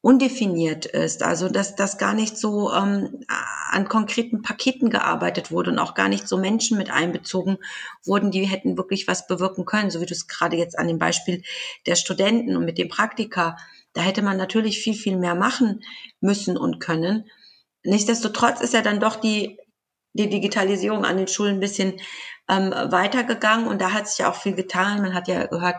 undefiniert 0.01 0.87
ist, 0.87 1.23
also 1.23 1.49
dass 1.49 1.75
das 1.75 1.99
gar 1.99 2.15
nicht 2.15 2.37
so 2.39 2.73
ähm, 2.73 3.25
an 3.71 3.89
konkreten 3.89 4.43
Paketen 4.43 4.91
gearbeitet 4.91 5.51
wurde 5.51 5.73
und 5.73 5.79
auch 5.79 5.95
gar 5.95 6.09
nicht 6.09 6.29
so 6.29 6.39
Menschen 6.39 6.79
mit 6.79 6.91
einbezogen 6.91 7.59
wurden, 8.05 8.31
die 8.31 8.47
hätten 8.47 8.77
wirklich 8.77 9.09
was 9.09 9.27
bewirken 9.27 9.65
können, 9.65 9.91
so 9.91 10.01
wie 10.01 10.07
du 10.07 10.15
es 10.15 10.29
gerade 10.29 10.57
jetzt 10.57 10.79
an 10.79 10.87
dem 10.87 10.99
Beispiel 10.99 11.43
der 11.87 11.97
Studenten 11.97 12.57
und 12.57 12.65
mit 12.65 12.79
dem 12.79 12.89
Praktika, 12.89 13.57
da 13.93 14.03
hätte 14.03 14.23
man 14.23 14.37
natürlich 14.37 14.79
viel, 14.79 14.95
viel 14.95 15.17
mehr 15.17 15.35
machen 15.35 15.83
müssen 16.21 16.57
und 16.57 16.79
können. 16.79 17.29
Nichtsdestotrotz 17.83 18.61
ist 18.61 18.75
ja 18.75 18.83
dann 18.83 19.01
doch 19.01 19.17
die, 19.17 19.59
die 20.13 20.29
Digitalisierung 20.29 21.05
an 21.05 21.17
den 21.17 21.29
Schulen 21.29 21.55
ein 21.55 21.61
bisschen 21.61 22.01
ähm, 22.49 22.71
weitergegangen 22.71 23.67
und 23.67 23.81
da 23.81 23.93
hat 23.93 24.09
sich 24.09 24.19
ja 24.19 24.31
auch 24.31 24.37
viel 24.37 24.55
getan. 24.55 25.03
Man 25.03 25.15
hat 25.15 25.27
ja 25.27 25.47
gehört, 25.47 25.77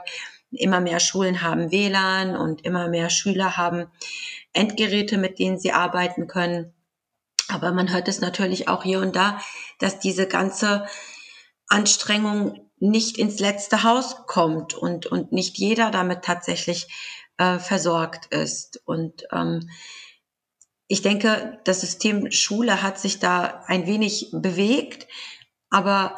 Immer 0.52 0.80
mehr 0.80 1.00
Schulen 1.00 1.42
haben 1.42 1.72
WLAN 1.72 2.36
und 2.36 2.66
immer 2.66 2.88
mehr 2.88 3.10
Schüler 3.10 3.58
haben 3.58 3.88
Endgeräte, 4.54 5.18
mit 5.18 5.40
denen 5.40 5.60
sie 5.60 5.72
arbeiten 5.72 6.28
können. 6.28 6.74
Aber 7.50 7.72
man 7.72 7.92
hört 7.92 8.08
es 8.08 8.22
natürlich 8.22 8.68
auch 8.68 8.84
hier 8.84 9.00
und 9.00 9.16
da, 9.16 9.40
dass 9.80 10.00
diese 10.00 10.28
ganze 10.28 10.88
Anstrengung 11.68 12.70
nicht 12.80 13.18
ins 13.18 13.40
letzte 13.40 13.84
Haus 13.84 14.26
kommt 14.26 14.74
und, 14.74 15.06
und 15.06 15.32
nicht 15.32 15.58
jeder 15.58 15.92
damit 15.92 16.24
tatsächlich 16.24 16.88
äh, 17.38 17.60
versorgt 17.60 18.28
ist. 18.34 18.82
Und 18.86 19.26
ähm, 19.32 19.70
ich 20.88 21.02
denke, 21.02 21.60
das 21.66 21.82
System 21.82 22.32
Schule 22.32 22.82
hat 22.82 23.00
sich 23.00 23.20
da 23.20 23.64
ein 23.68 23.86
wenig 23.86 24.30
bewegt, 24.32 25.08
aber 25.70 26.16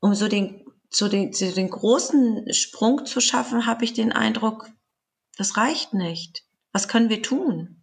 um 0.00 0.14
so 0.14 0.28
den 0.28 0.59
zu 0.90 1.08
den, 1.08 1.32
zu 1.32 1.52
den 1.52 1.70
großen 1.70 2.52
Sprung 2.52 3.06
zu 3.06 3.20
schaffen, 3.20 3.66
habe 3.66 3.84
ich 3.84 3.92
den 3.92 4.12
Eindruck, 4.12 4.68
das 5.38 5.56
reicht 5.56 5.94
nicht. 5.94 6.44
Was 6.72 6.88
können 6.88 7.08
wir 7.08 7.22
tun? 7.22 7.76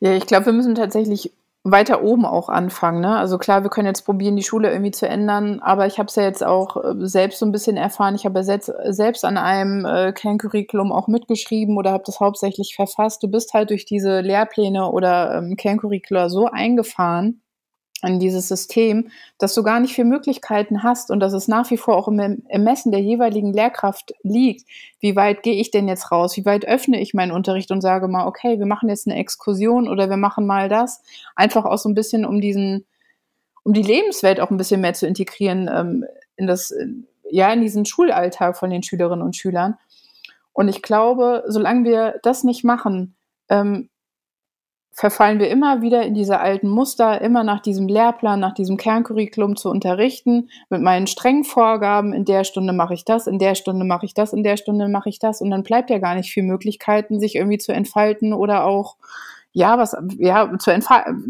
Ja, 0.00 0.12
ich 0.12 0.26
glaube, 0.26 0.46
wir 0.46 0.52
müssen 0.52 0.74
tatsächlich 0.74 1.32
weiter 1.66 2.02
oben 2.02 2.26
auch 2.26 2.50
anfangen. 2.50 3.00
Ne? 3.00 3.16
Also 3.16 3.38
klar, 3.38 3.62
wir 3.62 3.70
können 3.70 3.86
jetzt 3.86 4.02
probieren, 4.02 4.36
die 4.36 4.42
Schule 4.42 4.70
irgendwie 4.70 4.90
zu 4.90 5.08
ändern, 5.08 5.60
aber 5.60 5.86
ich 5.86 5.98
habe 5.98 6.08
es 6.08 6.14
ja 6.14 6.24
jetzt 6.24 6.44
auch 6.44 6.76
äh, 6.76 6.94
selbst 7.06 7.38
so 7.38 7.46
ein 7.46 7.52
bisschen 7.52 7.78
erfahren. 7.78 8.14
Ich 8.14 8.26
habe 8.26 8.40
ja 8.40 8.42
selbst, 8.42 8.70
selbst 8.90 9.24
an 9.24 9.38
einem 9.38 9.86
äh, 9.86 10.12
Kerncurriculum 10.12 10.92
auch 10.92 11.08
mitgeschrieben 11.08 11.78
oder 11.78 11.92
habe 11.92 12.04
das 12.04 12.20
hauptsächlich 12.20 12.74
verfasst. 12.76 13.22
Du 13.22 13.28
bist 13.28 13.54
halt 13.54 13.70
durch 13.70 13.86
diese 13.86 14.20
Lehrpläne 14.20 14.90
oder 14.90 15.38
ähm, 15.38 15.56
Kerncurricula 15.56 16.28
so 16.28 16.46
eingefahren, 16.46 17.40
an 18.04 18.20
dieses 18.20 18.48
System, 18.48 19.08
dass 19.38 19.54
du 19.54 19.62
gar 19.62 19.80
nicht 19.80 19.94
viele 19.94 20.08
Möglichkeiten 20.08 20.82
hast 20.82 21.10
und 21.10 21.20
dass 21.20 21.32
es 21.32 21.48
nach 21.48 21.70
wie 21.70 21.76
vor 21.76 21.96
auch 21.96 22.08
im 22.08 22.18
Ermessen 22.48 22.92
der 22.92 23.00
jeweiligen 23.00 23.52
Lehrkraft 23.52 24.12
liegt. 24.22 24.68
Wie 25.00 25.16
weit 25.16 25.42
gehe 25.42 25.60
ich 25.60 25.70
denn 25.70 25.88
jetzt 25.88 26.12
raus? 26.12 26.36
Wie 26.36 26.44
weit 26.44 26.66
öffne 26.66 27.00
ich 27.00 27.14
meinen 27.14 27.32
Unterricht 27.32 27.70
und 27.70 27.80
sage 27.80 28.08
mal, 28.08 28.26
okay, 28.26 28.58
wir 28.58 28.66
machen 28.66 28.88
jetzt 28.88 29.06
eine 29.06 29.18
Exkursion 29.18 29.88
oder 29.88 30.08
wir 30.08 30.16
machen 30.16 30.46
mal 30.46 30.68
das. 30.68 31.02
Einfach 31.34 31.64
auch 31.64 31.78
so 31.78 31.88
ein 31.88 31.94
bisschen, 31.94 32.24
um 32.24 32.40
diesen, 32.40 32.86
um 33.64 33.72
die 33.72 33.82
Lebenswelt 33.82 34.40
auch 34.40 34.50
ein 34.50 34.56
bisschen 34.56 34.80
mehr 34.80 34.94
zu 34.94 35.06
integrieren 35.06 35.70
ähm, 35.72 36.04
in 36.36 36.46
das, 36.46 36.74
ja, 37.30 37.52
in 37.52 37.62
diesen 37.62 37.84
Schulalltag 37.86 38.56
von 38.56 38.70
den 38.70 38.82
Schülerinnen 38.82 39.24
und 39.24 39.36
Schülern. 39.36 39.76
Und 40.52 40.68
ich 40.68 40.82
glaube, 40.82 41.42
solange 41.48 41.84
wir 41.84 42.20
das 42.22 42.44
nicht 42.44 42.64
machen, 42.64 43.16
ähm, 43.48 43.88
verfallen 44.94 45.40
wir 45.40 45.50
immer 45.50 45.82
wieder 45.82 46.02
in 46.02 46.14
diese 46.14 46.38
alten 46.38 46.68
Muster, 46.68 47.20
immer 47.20 47.42
nach 47.42 47.60
diesem 47.60 47.88
Lehrplan, 47.88 48.38
nach 48.38 48.54
diesem 48.54 48.76
Kerncurriculum 48.76 49.56
zu 49.56 49.68
unterrichten, 49.68 50.48
mit 50.70 50.82
meinen 50.82 51.08
strengen 51.08 51.42
Vorgaben, 51.42 52.12
in 52.12 52.24
der 52.24 52.44
Stunde 52.44 52.72
mache 52.72 52.94
ich 52.94 53.04
das, 53.04 53.26
in 53.26 53.40
der 53.40 53.56
Stunde 53.56 53.84
mache 53.84 54.06
ich 54.06 54.14
das, 54.14 54.32
in 54.32 54.44
der 54.44 54.56
Stunde 54.56 54.88
mache 54.88 55.08
ich 55.08 55.18
das 55.18 55.40
und 55.40 55.50
dann 55.50 55.64
bleibt 55.64 55.90
ja 55.90 55.98
gar 55.98 56.14
nicht 56.14 56.30
viel 56.30 56.44
Möglichkeiten, 56.44 57.18
sich 57.18 57.34
irgendwie 57.34 57.58
zu 57.58 57.72
entfalten 57.72 58.32
oder 58.32 58.64
auch 58.64 58.96
ja, 59.52 59.78
was, 59.78 59.96
ja, 60.18 60.50
zu, 60.58 60.70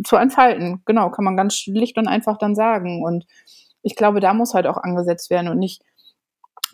zu 0.04 0.16
entfalten. 0.16 0.82
Genau, 0.84 1.10
kann 1.10 1.24
man 1.24 1.36
ganz 1.36 1.56
schlicht 1.56 1.98
und 1.98 2.08
einfach 2.08 2.38
dann 2.38 2.54
sagen. 2.54 3.02
Und 3.02 3.26
ich 3.82 3.96
glaube, 3.96 4.20
da 4.20 4.32
muss 4.32 4.54
halt 4.54 4.66
auch 4.66 4.78
angesetzt 4.78 5.28
werden 5.28 5.48
und 5.48 5.58
nicht, 5.58 5.82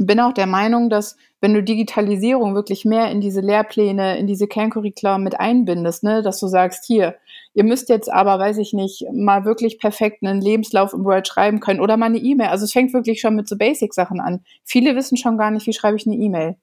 bin 0.06 0.20
auch 0.20 0.32
der 0.32 0.46
Meinung, 0.46 0.88
dass 0.88 1.16
wenn 1.40 1.54
du 1.54 1.62
Digitalisierung 1.62 2.54
wirklich 2.54 2.84
mehr 2.84 3.10
in 3.10 3.20
diese 3.20 3.40
Lehrpläne, 3.40 4.18
in 4.18 4.26
diese 4.26 4.46
Kerncurricula 4.46 5.18
mit 5.18 5.38
einbindest, 5.38 6.02
ne, 6.02 6.22
dass 6.22 6.40
du 6.40 6.46
sagst, 6.48 6.84
hier, 6.86 7.16
ihr 7.54 7.64
müsst 7.64 7.88
jetzt 7.88 8.10
aber, 8.10 8.38
weiß 8.38 8.58
ich 8.58 8.72
nicht, 8.72 9.04
mal 9.12 9.44
wirklich 9.44 9.78
perfekt 9.78 10.22
einen 10.22 10.40
Lebenslauf 10.40 10.92
im 10.92 11.04
Word 11.04 11.28
schreiben 11.28 11.60
können 11.60 11.80
oder 11.80 11.96
mal 11.96 12.06
eine 12.06 12.18
E-Mail. 12.18 12.48
Also 12.48 12.64
es 12.64 12.72
fängt 12.72 12.92
wirklich 12.92 13.20
schon 13.20 13.36
mit 13.36 13.48
so 13.48 13.56
Basic-Sachen 13.56 14.20
an. 14.20 14.44
Viele 14.64 14.96
wissen 14.96 15.16
schon 15.16 15.38
gar 15.38 15.50
nicht, 15.50 15.66
wie 15.66 15.72
schreibe 15.72 15.96
ich 15.96 16.06
eine 16.06 16.16
E-Mail. 16.16 16.56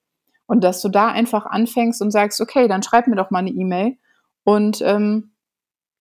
Und 0.48 0.64
dass 0.64 0.82
du 0.82 0.90
da 0.90 1.10
einfach 1.10 1.46
anfängst 1.46 2.02
und 2.02 2.12
sagst, 2.12 2.42
okay, 2.42 2.68
dann 2.68 2.84
schreib 2.84 3.08
mir 3.08 3.16
doch 3.16 3.32
mal 3.32 3.40
eine 3.40 3.52
E-Mail 3.52 3.98
und 4.44 4.82
ähm, 4.82 5.32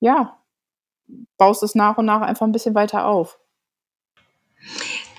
ja, 0.00 0.36
baust 1.36 1.62
es 1.62 1.74
nach 1.74 1.98
und 1.98 2.06
nach 2.06 2.20
einfach 2.20 2.46
ein 2.46 2.52
bisschen 2.52 2.74
weiter 2.74 3.06
auf. 3.06 3.38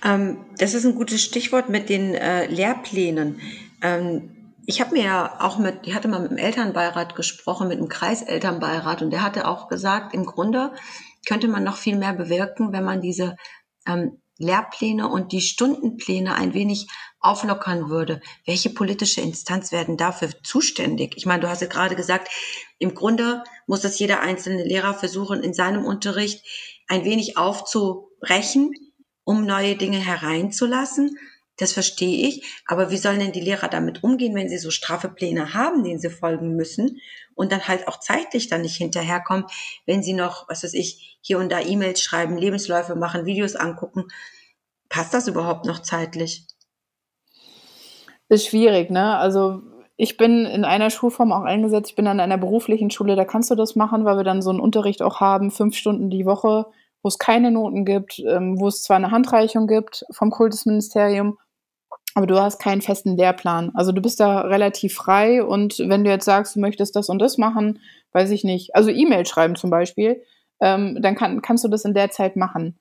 Ähm, 0.04 0.46
das 0.58 0.74
ist 0.74 0.86
ein 0.86 0.96
gutes 0.96 1.24
Stichwort 1.24 1.70
mit 1.70 1.90
den 1.90 2.14
äh, 2.14 2.46
Lehrplänen. 2.48 3.40
Ähm, 3.82 4.54
ich 4.66 4.82
habe 4.82 4.96
mir 4.96 5.04
ja 5.04 5.40
auch 5.40 5.60
mit, 5.60 5.88
ich 5.88 5.96
hatte 5.96 6.08
mal 6.08 6.20
mit 6.20 6.32
dem 6.32 6.38
Elternbeirat 6.38 7.16
gesprochen, 7.16 7.70
mit 7.70 7.80
dem 7.80 7.88
Kreiselternbeirat, 7.88 9.02
und 9.02 9.12
der 9.12 9.24
hatte 9.24 9.48
auch 9.48 9.70
gesagt, 9.70 10.14
im 10.14 10.26
Grunde 10.26 10.74
könnte 11.26 11.48
man 11.48 11.64
noch 11.64 11.78
viel 11.78 11.98
mehr 11.98 12.14
bewirken, 12.14 12.74
wenn 12.74 12.84
man 12.84 13.02
diese 13.02 13.38
ähm, 13.88 14.22
Lehrpläne 14.40 15.08
und 15.08 15.32
die 15.32 15.42
Stundenpläne 15.42 16.36
ein 16.36 16.54
wenig 16.54 16.88
auflockern 17.20 17.90
würde. 17.90 18.22
Welche 18.46 18.70
politische 18.70 19.22
Instanz 19.22 19.72
werden 19.72 19.98
dafür 19.98 20.30
zuständig? 20.44 21.14
Ich 21.16 21.26
meine, 21.26 21.42
du 21.42 21.50
hast 21.50 21.62
ja 21.62 21.68
gerade 21.68 21.96
gesagt, 21.96 22.30
im 22.78 22.94
Grunde 22.94 23.44
muss 23.66 23.82
das 23.82 23.98
jeder 23.98 24.20
einzelne 24.20 24.64
Lehrer 24.64 24.94
versuchen, 24.94 25.42
in 25.44 25.54
seinem 25.54 25.86
Unterricht 25.86 26.46
ein 26.88 27.04
wenig 27.06 27.38
aufzubrechen 27.38 28.74
um 29.28 29.46
neue 29.46 29.76
Dinge 29.76 29.98
hereinzulassen. 29.98 31.18
Das 31.58 31.74
verstehe 31.74 32.30
ich. 32.30 32.62
Aber 32.66 32.92
wie 32.92 32.98
sollen 32.98 33.20
denn 33.20 33.34
die 33.34 33.42
Lehrer 33.42 33.68
damit 33.68 34.02
umgehen, 34.02 34.34
wenn 34.36 34.48
sie 34.48 34.58
so 34.58 34.72
straffe 34.72 35.10
Pläne 35.10 35.54
haben, 35.54 35.84
denen 35.84 36.00
sie 36.00 36.10
folgen 36.10 36.56
müssen 36.56 37.02
und 37.36 37.52
dann 37.52 37.68
halt 37.68 37.90
auch 37.90 38.00
zeitlich 38.00 38.48
dann 38.48 38.62
nicht 38.62 38.78
hinterherkommen, 38.78 39.46
wenn 39.86 40.02
sie 40.02 40.14
noch, 40.14 40.48
was 40.48 40.64
weiß 40.64 40.74
ich, 40.76 41.20
hier 41.20 41.40
und 41.40 41.52
da 41.52 41.60
E-Mails 41.60 42.02
schreiben, 42.02 42.38
Lebensläufe 42.38 42.96
machen, 42.96 43.26
Videos 43.26 43.58
angucken. 43.58 44.06
Passt 44.88 45.14
das 45.14 45.28
überhaupt 45.28 45.66
noch 45.66 45.80
zeitlich? 45.82 46.48
Ist 48.30 48.48
schwierig, 48.48 48.90
ne? 48.92 49.18
Also 49.18 49.62
ich 49.98 50.16
bin 50.16 50.46
in 50.46 50.64
einer 50.64 50.90
Schulform 50.90 51.34
auch 51.34 51.44
eingesetzt. 51.44 51.90
Ich 51.90 51.96
bin 51.98 52.08
an 52.08 52.22
einer 52.22 52.38
beruflichen 52.38 52.92
Schule, 52.92 53.18
da 53.18 53.26
kannst 53.26 53.52
du 53.52 53.56
das 53.56 53.76
machen, 53.76 54.06
weil 54.06 54.16
wir 54.16 54.24
dann 54.24 54.42
so 54.42 54.52
einen 54.52 54.62
Unterricht 54.62 55.02
auch 55.02 55.20
haben, 55.20 55.52
fünf 55.52 55.76
Stunden 55.76 56.10
die 56.10 56.26
Woche 56.26 56.68
wo 57.08 57.10
es 57.10 57.20
keine 57.20 57.52
Noten 57.52 57.86
gibt, 57.86 58.20
ähm, 58.20 58.60
wo 58.60 58.68
es 58.68 58.84
zwar 58.84 58.98
eine 58.98 59.12
Handreichung 59.12 59.66
gibt 59.66 60.04
vom 60.12 60.30
Kultusministerium, 60.30 61.38
aber 62.16 62.28
du 62.28 62.38
hast 62.38 62.60
keinen 62.60 62.82
festen 62.82 63.16
Lehrplan. 63.16 63.72
Also 63.76 63.94
du 63.94 64.02
bist 64.02 64.20
da 64.20 64.42
relativ 64.42 64.94
frei 64.94 65.42
und 65.42 65.80
wenn 65.80 66.04
du 66.04 66.10
jetzt 66.10 66.26
sagst, 66.26 66.58
du 66.58 66.60
möchtest 66.60 66.98
das 66.98 67.08
und 67.08 67.20
das 67.20 67.38
machen, 67.38 67.80
weiß 68.12 68.32
ich 68.32 68.44
nicht, 68.44 68.76
also 68.76 68.90
E-Mail 68.90 69.26
schreiben 69.26 69.56
zum 69.56 69.70
Beispiel, 69.70 70.22
ähm, 70.60 70.98
dann 71.02 71.16
kann, 71.16 71.42
kannst 71.42 71.64
du 71.64 71.70
das 71.70 71.86
in 71.86 71.94
der 71.94 72.12
Zeit 72.12 72.36
machen. 72.36 72.78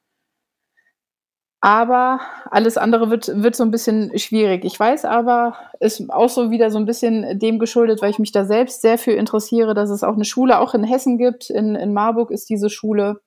Aber 1.61 2.19
alles 2.51 2.77
andere 2.79 3.09
wird, 3.11 3.31
wird 3.33 3.55
so 3.55 3.63
ein 3.63 3.71
bisschen 3.71 4.19
schwierig. 4.19 4.65
Ich 4.65 4.79
weiß 4.79 5.05
aber, 5.05 5.55
ist 5.79 6.11
auch 6.11 6.31
so 6.31 6.51
wieder 6.51 6.73
so 6.73 6.79
ein 6.79 6.85
bisschen 6.85 7.39
dem 7.39 7.61
geschuldet, 7.61 8.03
weil 8.03 8.11
ich 8.11 8.19
mich 8.19 8.33
da 8.33 8.45
selbst 8.45 8.83
sehr 8.83 8.99
für 8.99 9.13
interessiere, 9.13 9.75
dass 9.75 9.91
es 9.91 10.03
auch 10.03 10.15
eine 10.15 10.25
Schule 10.25 10.59
auch 10.59 10.75
in 10.75 10.83
Hessen 10.83 11.17
gibt. 11.17 11.49
In, 11.49 11.77
in 11.77 11.93
Marburg 11.93 12.33
ist 12.33 12.51
diese 12.51 12.71
Schule 12.71 13.21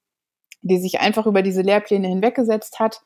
die 0.62 0.78
sich 0.78 1.00
einfach 1.00 1.26
über 1.26 1.42
diese 1.42 1.62
Lehrpläne 1.62 2.08
hinweggesetzt 2.08 2.80
hat, 2.80 3.02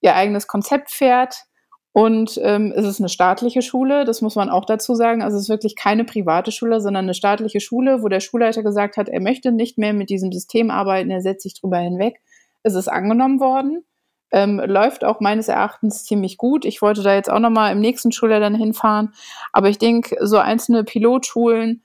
ihr 0.00 0.14
eigenes 0.14 0.46
Konzept 0.46 0.90
fährt. 0.90 1.44
Und 1.92 2.38
ähm, 2.42 2.72
es 2.74 2.86
ist 2.86 3.00
eine 3.00 3.08
staatliche 3.08 3.62
Schule, 3.62 4.04
das 4.04 4.22
muss 4.22 4.36
man 4.36 4.48
auch 4.48 4.64
dazu 4.64 4.94
sagen. 4.94 5.22
Also 5.22 5.36
es 5.36 5.44
ist 5.44 5.48
wirklich 5.48 5.74
keine 5.74 6.04
private 6.04 6.52
Schule, 6.52 6.80
sondern 6.80 7.06
eine 7.06 7.14
staatliche 7.14 7.58
Schule, 7.60 8.02
wo 8.02 8.08
der 8.08 8.20
Schulleiter 8.20 8.62
gesagt 8.62 8.96
hat, 8.96 9.08
er 9.08 9.20
möchte 9.20 9.50
nicht 9.50 9.76
mehr 9.76 9.92
mit 9.92 10.08
diesem 10.08 10.30
System 10.30 10.70
arbeiten, 10.70 11.10
er 11.10 11.20
setzt 11.20 11.42
sich 11.42 11.60
drüber 11.60 11.78
hinweg. 11.78 12.20
Es 12.62 12.74
ist 12.74 12.86
angenommen 12.86 13.40
worden, 13.40 13.84
ähm, 14.30 14.60
läuft 14.64 15.02
auch 15.02 15.20
meines 15.20 15.48
Erachtens 15.48 16.04
ziemlich 16.04 16.36
gut. 16.36 16.64
Ich 16.64 16.80
wollte 16.80 17.02
da 17.02 17.14
jetzt 17.14 17.30
auch 17.30 17.40
nochmal 17.40 17.72
im 17.72 17.80
nächsten 17.80 18.12
Schuljahr 18.12 18.40
dann 18.40 18.54
hinfahren. 18.54 19.12
Aber 19.52 19.68
ich 19.68 19.78
denke, 19.78 20.16
so 20.20 20.38
einzelne 20.38 20.84
Pilotschulen, 20.84 21.82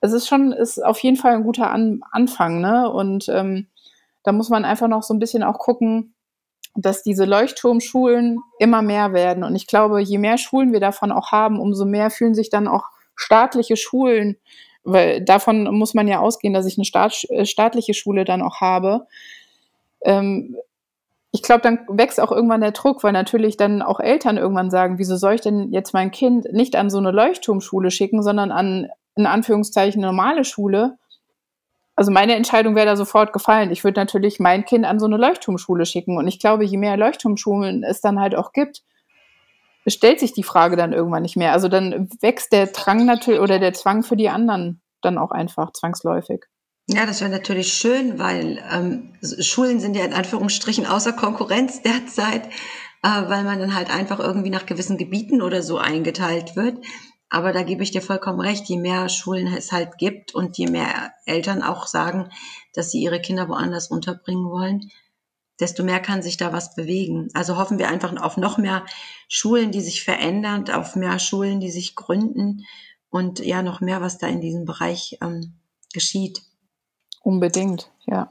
es 0.00 0.12
ist 0.12 0.28
schon, 0.28 0.52
ist 0.52 0.84
auf 0.84 0.98
jeden 1.00 1.16
Fall 1.16 1.34
ein 1.34 1.44
guter 1.44 1.70
An 1.70 2.00
Anfang, 2.10 2.60
ne? 2.60 2.90
Und 2.90 3.28
ähm, 3.28 3.68
da 4.28 4.32
muss 4.32 4.50
man 4.50 4.66
einfach 4.66 4.88
noch 4.88 5.02
so 5.02 5.14
ein 5.14 5.18
bisschen 5.18 5.42
auch 5.42 5.58
gucken, 5.58 6.14
dass 6.74 7.02
diese 7.02 7.24
Leuchtturmschulen 7.24 8.38
immer 8.58 8.82
mehr 8.82 9.14
werden. 9.14 9.42
Und 9.42 9.56
ich 9.56 9.66
glaube, 9.66 10.02
je 10.02 10.18
mehr 10.18 10.36
Schulen 10.36 10.74
wir 10.74 10.80
davon 10.80 11.12
auch 11.12 11.32
haben, 11.32 11.58
umso 11.58 11.86
mehr 11.86 12.10
fühlen 12.10 12.34
sich 12.34 12.50
dann 12.50 12.68
auch 12.68 12.84
staatliche 13.16 13.78
Schulen, 13.78 14.36
weil 14.84 15.24
davon 15.24 15.74
muss 15.74 15.94
man 15.94 16.08
ja 16.08 16.20
ausgehen, 16.20 16.52
dass 16.52 16.66
ich 16.66 16.76
eine 16.76 16.84
Staat, 16.84 17.24
äh, 17.30 17.46
staatliche 17.46 17.94
Schule 17.94 18.26
dann 18.26 18.42
auch 18.42 18.60
habe. 18.60 19.06
Ähm, 20.02 20.56
ich 21.32 21.40
glaube, 21.40 21.62
dann 21.62 21.80
wächst 21.88 22.20
auch 22.20 22.30
irgendwann 22.30 22.60
der 22.60 22.72
Druck, 22.72 23.02
weil 23.02 23.12
natürlich 23.12 23.56
dann 23.56 23.80
auch 23.80 23.98
Eltern 23.98 24.36
irgendwann 24.36 24.70
sagen, 24.70 24.98
wieso 24.98 25.16
soll 25.16 25.36
ich 25.36 25.40
denn 25.40 25.72
jetzt 25.72 25.94
mein 25.94 26.10
Kind 26.10 26.52
nicht 26.52 26.76
an 26.76 26.90
so 26.90 26.98
eine 26.98 27.12
Leuchtturmschule 27.12 27.90
schicken, 27.90 28.22
sondern 28.22 28.52
an 28.52 28.88
in 29.16 29.24
Anführungszeichen 29.24 30.02
normale 30.02 30.44
Schule, 30.44 30.98
also 31.98 32.12
meine 32.12 32.36
Entscheidung 32.36 32.76
wäre 32.76 32.86
da 32.86 32.94
sofort 32.94 33.32
gefallen. 33.32 33.72
Ich 33.72 33.82
würde 33.82 33.98
natürlich 33.98 34.38
mein 34.38 34.64
Kind 34.64 34.84
an 34.84 35.00
so 35.00 35.06
eine 35.06 35.16
Leuchtturmschule 35.16 35.84
schicken. 35.84 36.16
Und 36.16 36.28
ich 36.28 36.38
glaube, 36.38 36.64
je 36.64 36.76
mehr 36.76 36.96
Leuchtturmschulen 36.96 37.82
es 37.82 38.00
dann 38.00 38.20
halt 38.20 38.36
auch 38.36 38.52
gibt, 38.52 38.82
stellt 39.84 40.20
sich 40.20 40.32
die 40.32 40.44
Frage 40.44 40.76
dann 40.76 40.92
irgendwann 40.92 41.22
nicht 41.22 41.36
mehr. 41.36 41.50
Also 41.50 41.66
dann 41.66 42.08
wächst 42.20 42.52
der 42.52 42.68
Drang 42.68 43.04
natürlich 43.04 43.40
oder 43.40 43.58
der 43.58 43.72
Zwang 43.72 44.04
für 44.04 44.14
die 44.14 44.28
anderen 44.28 44.80
dann 45.02 45.18
auch 45.18 45.32
einfach 45.32 45.72
zwangsläufig. 45.72 46.44
Ja, 46.86 47.04
das 47.04 47.20
wäre 47.20 47.32
natürlich 47.32 47.72
schön, 47.72 48.20
weil 48.20 48.62
ähm, 48.72 49.14
Schulen 49.40 49.80
sind 49.80 49.96
ja 49.96 50.04
in 50.04 50.14
Anführungsstrichen 50.14 50.86
außer 50.86 51.14
Konkurrenz 51.14 51.82
derzeit, 51.82 52.46
äh, 53.02 53.08
weil 53.26 53.42
man 53.42 53.58
dann 53.58 53.74
halt 53.74 53.92
einfach 53.92 54.20
irgendwie 54.20 54.50
nach 54.50 54.66
gewissen 54.66 54.98
Gebieten 54.98 55.42
oder 55.42 55.64
so 55.64 55.78
eingeteilt 55.78 56.54
wird. 56.54 56.76
Aber 57.30 57.52
da 57.52 57.62
gebe 57.62 57.82
ich 57.82 57.90
dir 57.90 58.02
vollkommen 58.02 58.40
recht, 58.40 58.66
je 58.66 58.78
mehr 58.78 59.08
Schulen 59.08 59.46
es 59.48 59.72
halt 59.72 59.98
gibt 59.98 60.34
und 60.34 60.56
je 60.56 60.66
mehr 60.66 61.12
Eltern 61.26 61.62
auch 61.62 61.86
sagen, 61.86 62.30
dass 62.72 62.90
sie 62.90 63.02
ihre 63.02 63.20
Kinder 63.20 63.48
woanders 63.48 63.88
unterbringen 63.88 64.48
wollen, 64.50 64.90
desto 65.60 65.82
mehr 65.82 66.00
kann 66.00 66.22
sich 66.22 66.36
da 66.36 66.52
was 66.52 66.74
bewegen. 66.74 67.28
Also 67.34 67.56
hoffen 67.56 67.78
wir 67.78 67.88
einfach 67.88 68.16
auf 68.16 68.36
noch 68.36 68.58
mehr 68.58 68.86
Schulen, 69.28 69.72
die 69.72 69.80
sich 69.80 70.04
verändern, 70.04 70.70
auf 70.70 70.96
mehr 70.96 71.18
Schulen, 71.18 71.60
die 71.60 71.70
sich 71.70 71.94
gründen 71.94 72.64
und 73.10 73.40
ja, 73.40 73.62
noch 73.62 73.80
mehr, 73.80 74.00
was 74.00 74.18
da 74.18 74.26
in 74.26 74.40
diesem 74.40 74.64
Bereich 74.64 75.18
ähm, 75.22 75.54
geschieht. 75.92 76.42
Unbedingt, 77.22 77.90
ja. 78.06 78.30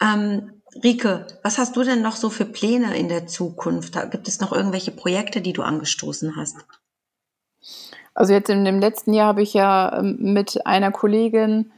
Ähm, 0.00 0.62
Rike, 0.82 1.26
was 1.42 1.58
hast 1.58 1.76
du 1.76 1.82
denn 1.82 2.00
noch 2.00 2.16
so 2.16 2.30
für 2.30 2.46
Pläne 2.46 2.96
in 2.96 3.08
der 3.08 3.26
Zukunft? 3.26 3.98
Gibt 4.10 4.28
es 4.28 4.40
noch 4.40 4.52
irgendwelche 4.52 4.90
Projekte, 4.90 5.42
die 5.42 5.52
du 5.52 5.62
angestoßen 5.62 6.36
hast? 6.36 6.64
Also 8.14 8.32
jetzt 8.32 8.50
in 8.50 8.64
dem 8.64 8.80
letzten 8.80 9.12
Jahr 9.12 9.28
habe 9.28 9.42
ich 9.42 9.54
ja 9.54 9.98
ähm, 9.98 10.18
mit 10.20 10.66
einer 10.66 10.90
Kollegin 10.92 11.72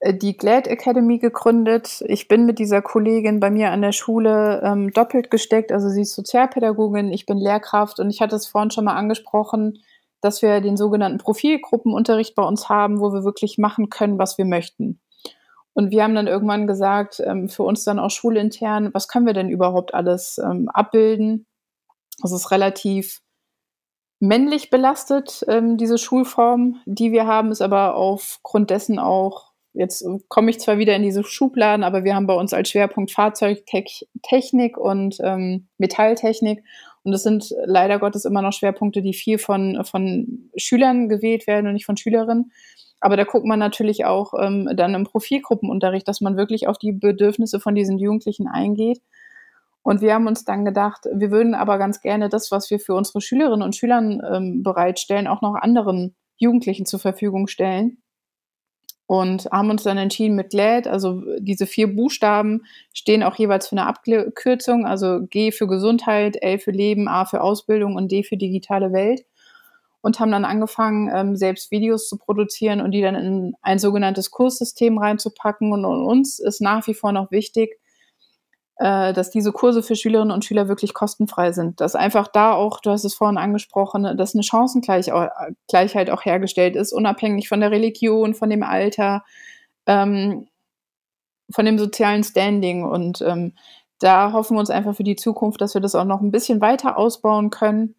äh, 0.00 0.14
die 0.14 0.36
Glad 0.36 0.66
Academy 0.66 1.18
gegründet. 1.18 2.02
Ich 2.06 2.28
bin 2.28 2.46
mit 2.46 2.58
dieser 2.58 2.82
Kollegin 2.82 3.40
bei 3.40 3.50
mir 3.50 3.70
an 3.70 3.82
der 3.82 3.92
Schule 3.92 4.60
ähm, 4.62 4.92
doppelt 4.92 5.30
gesteckt. 5.30 5.72
Also 5.72 5.88
sie 5.88 6.02
ist 6.02 6.14
Sozialpädagogin, 6.14 7.12
ich 7.12 7.26
bin 7.26 7.38
Lehrkraft 7.38 7.98
und 7.98 8.10
ich 8.10 8.20
hatte 8.20 8.36
es 8.36 8.46
vorhin 8.46 8.70
schon 8.70 8.84
mal 8.84 8.96
angesprochen, 8.96 9.78
dass 10.20 10.42
wir 10.42 10.60
den 10.60 10.76
sogenannten 10.76 11.18
Profilgruppenunterricht 11.18 12.34
bei 12.34 12.42
uns 12.42 12.68
haben, 12.68 13.00
wo 13.00 13.12
wir 13.12 13.24
wirklich 13.24 13.58
machen 13.58 13.90
können, 13.90 14.18
was 14.18 14.38
wir 14.38 14.44
möchten. 14.44 15.00
Und 15.74 15.90
wir 15.90 16.04
haben 16.04 16.14
dann 16.14 16.28
irgendwann 16.28 16.66
gesagt, 16.66 17.20
ähm, 17.24 17.48
für 17.48 17.64
uns 17.64 17.84
dann 17.84 17.98
auch 17.98 18.10
schulintern, 18.10 18.90
was 18.94 19.08
können 19.08 19.26
wir 19.26 19.32
denn 19.34 19.48
überhaupt 19.48 19.92
alles 19.92 20.38
ähm, 20.38 20.68
abbilden? 20.68 21.46
Das 22.22 22.32
ist 22.32 22.52
relativ 22.52 23.20
männlich 24.24 24.70
belastet, 24.70 25.44
ähm, 25.48 25.76
diese 25.76 25.98
Schulform, 25.98 26.80
die 26.86 27.12
wir 27.12 27.26
haben, 27.26 27.50
ist 27.52 27.60
aber 27.60 27.94
aufgrund 27.94 28.70
dessen 28.70 28.98
auch, 28.98 29.52
jetzt 29.72 30.04
komme 30.28 30.50
ich 30.50 30.60
zwar 30.60 30.78
wieder 30.78 30.96
in 30.96 31.02
diese 31.02 31.24
Schubladen, 31.24 31.84
aber 31.84 32.04
wir 32.04 32.14
haben 32.14 32.26
bei 32.26 32.34
uns 32.34 32.52
als 32.54 32.70
Schwerpunkt 32.70 33.10
Fahrzeugtechnik 33.10 34.78
und 34.78 35.18
ähm, 35.22 35.68
Metalltechnik. 35.78 36.64
Und 37.02 37.12
das 37.12 37.22
sind 37.22 37.54
leider 37.66 37.98
Gottes 37.98 38.24
immer 38.24 38.40
noch 38.40 38.52
Schwerpunkte, 38.52 39.02
die 39.02 39.12
viel 39.12 39.38
von, 39.38 39.84
von 39.84 40.50
Schülern 40.56 41.08
gewählt 41.08 41.46
werden 41.46 41.66
und 41.66 41.74
nicht 41.74 41.84
von 41.84 41.98
Schülerinnen. 41.98 42.50
Aber 43.00 43.18
da 43.18 43.24
guckt 43.24 43.44
man 43.44 43.58
natürlich 43.58 44.06
auch 44.06 44.32
ähm, 44.40 44.70
dann 44.74 44.94
im 44.94 45.04
Profilgruppenunterricht, 45.04 46.08
dass 46.08 46.22
man 46.22 46.38
wirklich 46.38 46.66
auf 46.66 46.78
die 46.78 46.92
Bedürfnisse 46.92 47.60
von 47.60 47.74
diesen 47.74 47.98
Jugendlichen 47.98 48.48
eingeht 48.48 49.02
und 49.84 50.00
wir 50.00 50.14
haben 50.14 50.26
uns 50.26 50.44
dann 50.44 50.64
gedacht, 50.64 51.06
wir 51.12 51.30
würden 51.30 51.54
aber 51.54 51.78
ganz 51.78 52.00
gerne 52.00 52.28
das, 52.28 52.50
was 52.50 52.70
wir 52.70 52.80
für 52.80 52.94
unsere 52.94 53.20
Schülerinnen 53.20 53.62
und 53.62 53.76
Schüler 53.76 53.98
ähm, 54.00 54.62
bereitstellen, 54.64 55.28
auch 55.28 55.42
noch 55.42 55.54
anderen 55.54 56.16
Jugendlichen 56.36 56.86
zur 56.86 57.00
Verfügung 57.00 57.46
stellen. 57.46 57.98
und 59.06 59.46
haben 59.52 59.70
uns 59.70 59.82
dann 59.82 59.98
entschieden 59.98 60.34
mit 60.36 60.50
GLAD, 60.50 60.88
also 60.88 61.22
diese 61.38 61.66
vier 61.66 61.94
Buchstaben 61.94 62.62
stehen 62.94 63.22
auch 63.22 63.36
jeweils 63.36 63.68
für 63.68 63.76
eine 63.76 63.86
Abkürzung, 63.86 64.86
also 64.86 65.20
G 65.28 65.52
für 65.52 65.66
Gesundheit, 65.66 66.36
L 66.42 66.58
für 66.58 66.70
Leben, 66.70 67.06
A 67.08 67.26
für 67.26 67.42
Ausbildung 67.42 67.96
und 67.96 68.10
D 68.10 68.22
für 68.24 68.38
digitale 68.38 68.92
Welt 68.92 69.24
und 70.00 70.20
haben 70.20 70.32
dann 70.32 70.44
angefangen, 70.44 71.10
ähm, 71.14 71.36
selbst 71.36 71.70
Videos 71.70 72.08
zu 72.08 72.18
produzieren 72.18 72.80
und 72.80 72.92
die 72.92 73.02
dann 73.02 73.14
in 73.14 73.54
ein 73.62 73.78
sogenanntes 73.78 74.30
Kurssystem 74.30 74.98
reinzupacken. 74.98 75.72
Und, 75.72 75.84
und 75.84 76.04
uns 76.04 76.38
ist 76.38 76.60
nach 76.60 76.86
wie 76.86 76.94
vor 76.94 77.12
noch 77.12 77.30
wichtig, 77.30 77.78
äh, 78.76 79.12
dass 79.12 79.30
diese 79.30 79.52
Kurse 79.52 79.82
für 79.82 79.96
Schülerinnen 79.96 80.32
und 80.32 80.44
Schüler 80.44 80.68
wirklich 80.68 80.94
kostenfrei 80.94 81.52
sind. 81.52 81.80
Dass 81.80 81.94
einfach 81.94 82.28
da 82.28 82.52
auch, 82.52 82.80
du 82.80 82.90
hast 82.90 83.04
es 83.04 83.14
vorhin 83.14 83.38
angesprochen, 83.38 84.16
dass 84.16 84.34
eine 84.34 84.42
Chancengleichheit 84.42 86.10
auch 86.10 86.24
hergestellt 86.24 86.76
ist, 86.76 86.92
unabhängig 86.92 87.48
von 87.48 87.60
der 87.60 87.70
Religion, 87.70 88.34
von 88.34 88.50
dem 88.50 88.62
Alter, 88.62 89.24
ähm, 89.86 90.48
von 91.50 91.64
dem 91.66 91.78
sozialen 91.78 92.24
Standing. 92.24 92.84
Und 92.84 93.22
ähm, 93.22 93.54
da 94.00 94.32
hoffen 94.32 94.56
wir 94.56 94.60
uns 94.60 94.70
einfach 94.70 94.96
für 94.96 95.04
die 95.04 95.16
Zukunft, 95.16 95.60
dass 95.60 95.74
wir 95.74 95.80
das 95.80 95.94
auch 95.94 96.04
noch 96.04 96.20
ein 96.20 96.32
bisschen 96.32 96.60
weiter 96.60 96.98
ausbauen 96.98 97.50
können 97.50 97.94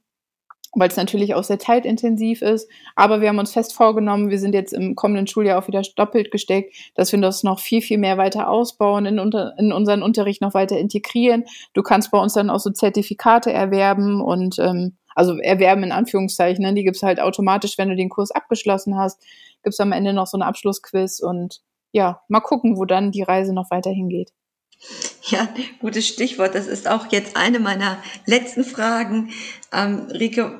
weil 0.76 0.90
es 0.90 0.98
natürlich 0.98 1.34
auch 1.34 1.44
sehr 1.44 1.60
zeitintensiv 1.60 2.42
ist. 2.42 2.70
Aber 2.96 3.22
wir 3.22 3.30
haben 3.30 3.40
uns 3.40 3.54
fest 3.54 3.74
vorgenommen, 3.74 4.30
wir 4.30 4.40
sind 4.40 4.54
jetzt 4.54 4.74
im 4.74 4.96
kommenden 4.96 5.28
Schuljahr 5.28 5.62
auch 5.62 5.68
wieder 5.68 5.82
doppelt 5.96 6.32
gesteckt, 6.32 6.76
dass 6.96 7.12
wir 7.12 7.20
das 7.20 7.44
noch 7.44 7.60
viel, 7.60 7.82
viel 7.82 7.98
mehr 7.98 8.18
weiter 8.18 8.50
ausbauen, 8.50 9.06
in, 9.06 9.20
unter, 9.20 9.54
in 9.58 9.72
unseren 9.72 10.04
Unterricht 10.04 10.42
noch 10.42 10.54
weiter 10.54 10.78
integrieren. 10.78 11.46
Du 11.74 11.82
kannst 11.82 12.12
bei 12.12 12.20
uns 12.20 12.34
dann 12.34 12.50
auch 12.50 12.60
so 12.60 12.70
Zertifikate 12.70 13.52
erwerben 13.52 14.22
und 14.22 14.60
ähm, 14.60 14.98
also 15.16 15.38
erwerben 15.38 15.84
in 15.84 15.92
Anführungszeichen, 15.94 16.64
ne? 16.64 16.74
die 16.74 16.84
gibt's 16.84 17.02
halt 17.02 17.22
automatisch, 17.22 17.78
wenn 17.78 17.90
du 17.90 17.96
den 17.96 18.10
Kurs 18.10 18.32
abgeschlossen 18.32 18.98
hast, 18.98 19.22
gibt's 19.64 19.80
am 19.80 19.94
Ende 19.94 20.12
noch 20.12 20.28
so 20.28 20.38
einen 20.38 20.44
Abschlussquiz 20.44 21.22
und 21.22 21.62
ja, 21.94 22.22
mal 22.28 22.42
gucken, 22.42 22.78
wo 22.78 22.84
dann 22.84 23.12
die 23.12 23.22
Reise 23.22 23.54
noch 23.54 23.72
weiter 23.72 23.90
hingeht. 23.90 24.32
Ja, 25.30 25.50
gutes 25.80 26.08
Stichwort. 26.08 26.54
Das 26.54 26.68
ist 26.68 26.88
auch 26.88 27.12
jetzt 27.12 27.36
eine 27.36 27.60
meiner 27.60 27.98
letzten 28.28 28.64
Fragen. 28.64 29.32
Ähm, 29.72 30.08
Rike, 30.12 30.60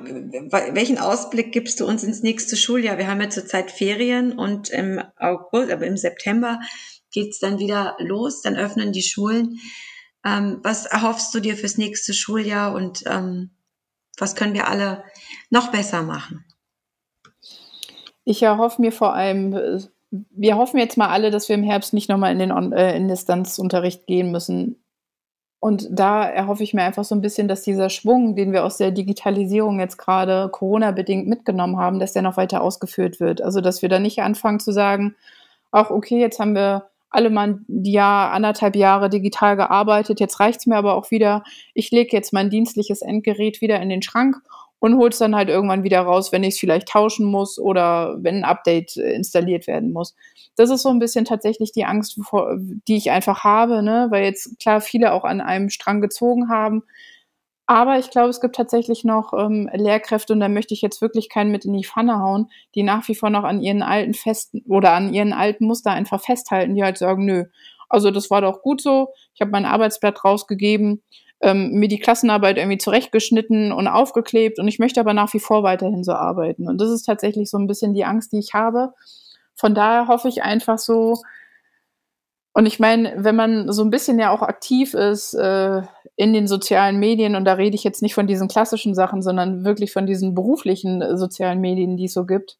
welchen 0.72 0.98
Ausblick 0.98 1.52
gibst 1.52 1.78
du 1.78 1.86
uns 1.86 2.02
ins 2.02 2.22
nächste 2.22 2.56
Schuljahr? 2.56 2.98
Wir 2.98 3.06
haben 3.06 3.20
ja 3.20 3.30
zurzeit 3.30 3.70
Ferien 3.70 4.36
und 4.36 4.68
im 4.70 5.00
August, 5.18 5.70
aber 5.70 5.86
im 5.86 5.96
September 5.96 6.58
geht's 7.12 7.38
dann 7.38 7.58
wieder 7.58 7.96
los, 8.00 8.42
dann 8.42 8.56
öffnen 8.56 8.92
die 8.92 9.02
Schulen. 9.02 9.60
Ähm, 10.24 10.58
was 10.62 10.86
erhoffst 10.86 11.32
du 11.34 11.40
dir 11.40 11.56
fürs 11.56 11.78
nächste 11.78 12.12
Schuljahr 12.12 12.74
und 12.74 13.04
ähm, 13.06 13.50
was 14.18 14.34
können 14.34 14.54
wir 14.54 14.68
alle 14.68 15.04
noch 15.50 15.70
besser 15.70 16.02
machen? 16.02 16.44
Ich 18.24 18.42
erhoffe 18.42 18.82
mir 18.82 18.90
vor 18.90 19.14
allem 19.14 19.52
äh, 19.52 19.78
wir 20.10 20.56
hoffen 20.56 20.78
jetzt 20.78 20.96
mal 20.96 21.08
alle, 21.08 21.30
dass 21.30 21.48
wir 21.48 21.56
im 21.56 21.62
Herbst 21.62 21.92
nicht 21.92 22.08
nochmal 22.08 22.32
in 22.32 22.38
den 22.38 22.52
On 22.52 22.72
äh, 22.72 22.96
in 22.96 23.08
Distanzunterricht 23.08 24.06
gehen 24.06 24.30
müssen. 24.30 24.82
Und 25.58 25.88
da 25.90 26.24
erhoffe 26.24 26.62
ich 26.62 26.74
mir 26.74 26.82
einfach 26.82 27.04
so 27.04 27.14
ein 27.14 27.22
bisschen, 27.22 27.48
dass 27.48 27.62
dieser 27.62 27.90
Schwung, 27.90 28.36
den 28.36 28.52
wir 28.52 28.64
aus 28.64 28.76
der 28.76 28.90
Digitalisierung 28.92 29.80
jetzt 29.80 29.96
gerade 29.96 30.48
Corona-bedingt 30.50 31.26
mitgenommen 31.26 31.78
haben, 31.78 31.98
dass 31.98 32.12
der 32.12 32.22
noch 32.22 32.36
weiter 32.36 32.62
ausgeführt 32.62 33.20
wird. 33.20 33.42
Also, 33.42 33.60
dass 33.60 33.82
wir 33.82 33.88
da 33.88 33.98
nicht 33.98 34.20
anfangen 34.20 34.60
zu 34.60 34.72
sagen, 34.72 35.16
ach, 35.72 35.90
okay, 35.90 36.20
jetzt 36.20 36.38
haben 36.38 36.54
wir 36.54 36.90
alle 37.10 37.30
mal 37.30 37.48
ein 37.48 37.84
Jahr, 37.84 38.32
anderthalb 38.32 38.76
Jahre 38.76 39.08
digital 39.08 39.56
gearbeitet, 39.56 40.20
jetzt 40.20 40.38
reicht's 40.38 40.66
mir 40.66 40.76
aber 40.76 40.94
auch 40.94 41.10
wieder, 41.10 41.44
ich 41.72 41.90
lege 41.90 42.14
jetzt 42.14 42.32
mein 42.32 42.50
dienstliches 42.50 43.00
Endgerät 43.00 43.60
wieder 43.60 43.80
in 43.80 43.88
den 43.88 44.02
Schrank 44.02 44.36
und 44.78 44.96
hol's 44.98 45.18
dann 45.18 45.34
halt 45.34 45.48
irgendwann 45.48 45.84
wieder 45.84 46.00
raus, 46.00 46.32
wenn 46.32 46.44
ich 46.44 46.54
es 46.54 46.60
vielleicht 46.60 46.88
tauschen 46.88 47.26
muss 47.26 47.58
oder 47.58 48.16
wenn 48.20 48.36
ein 48.36 48.44
Update 48.44 48.96
äh, 48.96 49.12
installiert 49.12 49.66
werden 49.66 49.92
muss. 49.92 50.14
Das 50.56 50.70
ist 50.70 50.82
so 50.82 50.90
ein 50.90 50.98
bisschen 50.98 51.24
tatsächlich 51.24 51.72
die 51.72 51.84
Angst, 51.84 52.18
die 52.88 52.96
ich 52.96 53.10
einfach 53.10 53.44
habe, 53.44 53.82
ne? 53.82 54.08
weil 54.10 54.24
jetzt 54.24 54.58
klar 54.58 54.80
viele 54.80 55.12
auch 55.12 55.24
an 55.24 55.40
einem 55.40 55.70
Strang 55.70 56.00
gezogen 56.00 56.48
haben. 56.48 56.82
Aber 57.66 57.98
ich 57.98 58.10
glaube, 58.10 58.28
es 58.28 58.40
gibt 58.40 58.54
tatsächlich 58.54 59.02
noch 59.02 59.32
ähm, 59.32 59.68
Lehrkräfte, 59.72 60.32
und 60.32 60.40
da 60.40 60.48
möchte 60.48 60.72
ich 60.72 60.82
jetzt 60.82 61.02
wirklich 61.02 61.28
keinen 61.28 61.50
mit 61.50 61.64
in 61.64 61.72
die 61.72 61.84
Pfanne 61.84 62.20
hauen, 62.20 62.48
die 62.76 62.84
nach 62.84 63.06
wie 63.08 63.16
vor 63.16 63.28
noch 63.28 63.42
an 63.42 63.60
ihren 63.60 63.82
alten 63.82 64.14
festen 64.14 64.62
oder 64.68 64.92
an 64.92 65.12
ihren 65.12 65.32
alten 65.32 65.66
Muster 65.66 65.90
einfach 65.90 66.22
festhalten, 66.22 66.76
die 66.76 66.84
halt 66.84 66.96
sagen, 66.96 67.24
nö, 67.24 67.44
also 67.88 68.12
das 68.12 68.30
war 68.30 68.40
doch 68.40 68.62
gut 68.62 68.80
so, 68.80 69.08
ich 69.34 69.40
habe 69.40 69.50
mein 69.50 69.64
Arbeitsblatt 69.64 70.24
rausgegeben 70.24 71.02
ähm, 71.40 71.72
mir 71.72 71.88
die 71.88 71.98
Klassenarbeit 71.98 72.56
irgendwie 72.56 72.78
zurechtgeschnitten 72.78 73.72
und 73.72 73.88
aufgeklebt 73.88 74.58
und 74.58 74.68
ich 74.68 74.78
möchte 74.78 75.00
aber 75.00 75.14
nach 75.14 75.32
wie 75.34 75.40
vor 75.40 75.62
weiterhin 75.62 76.04
so 76.04 76.12
arbeiten. 76.12 76.68
Und 76.68 76.80
das 76.80 76.90
ist 76.90 77.04
tatsächlich 77.04 77.50
so 77.50 77.58
ein 77.58 77.66
bisschen 77.66 77.94
die 77.94 78.04
Angst, 78.04 78.32
die 78.32 78.38
ich 78.38 78.54
habe. 78.54 78.92
Von 79.54 79.74
daher 79.74 80.08
hoffe 80.08 80.28
ich 80.28 80.42
einfach 80.42 80.78
so, 80.78 81.22
und 82.56 82.64
ich 82.64 82.80
meine, 82.80 83.12
wenn 83.18 83.36
man 83.36 83.70
so 83.70 83.82
ein 83.82 83.90
bisschen 83.90 84.18
ja 84.18 84.30
auch 84.30 84.40
aktiv 84.40 84.94
ist 84.94 85.34
äh, 85.34 85.82
in 86.16 86.32
den 86.32 86.46
sozialen 86.46 86.98
Medien, 86.98 87.36
und 87.36 87.44
da 87.44 87.52
rede 87.52 87.74
ich 87.74 87.84
jetzt 87.84 88.00
nicht 88.00 88.14
von 88.14 88.26
diesen 88.26 88.48
klassischen 88.48 88.94
Sachen, 88.94 89.20
sondern 89.20 89.62
wirklich 89.64 89.92
von 89.92 90.06
diesen 90.06 90.34
beruflichen 90.34 91.02
äh, 91.02 91.18
sozialen 91.18 91.60
Medien, 91.60 91.98
die 91.98 92.06
es 92.06 92.14
so 92.14 92.24
gibt, 92.24 92.56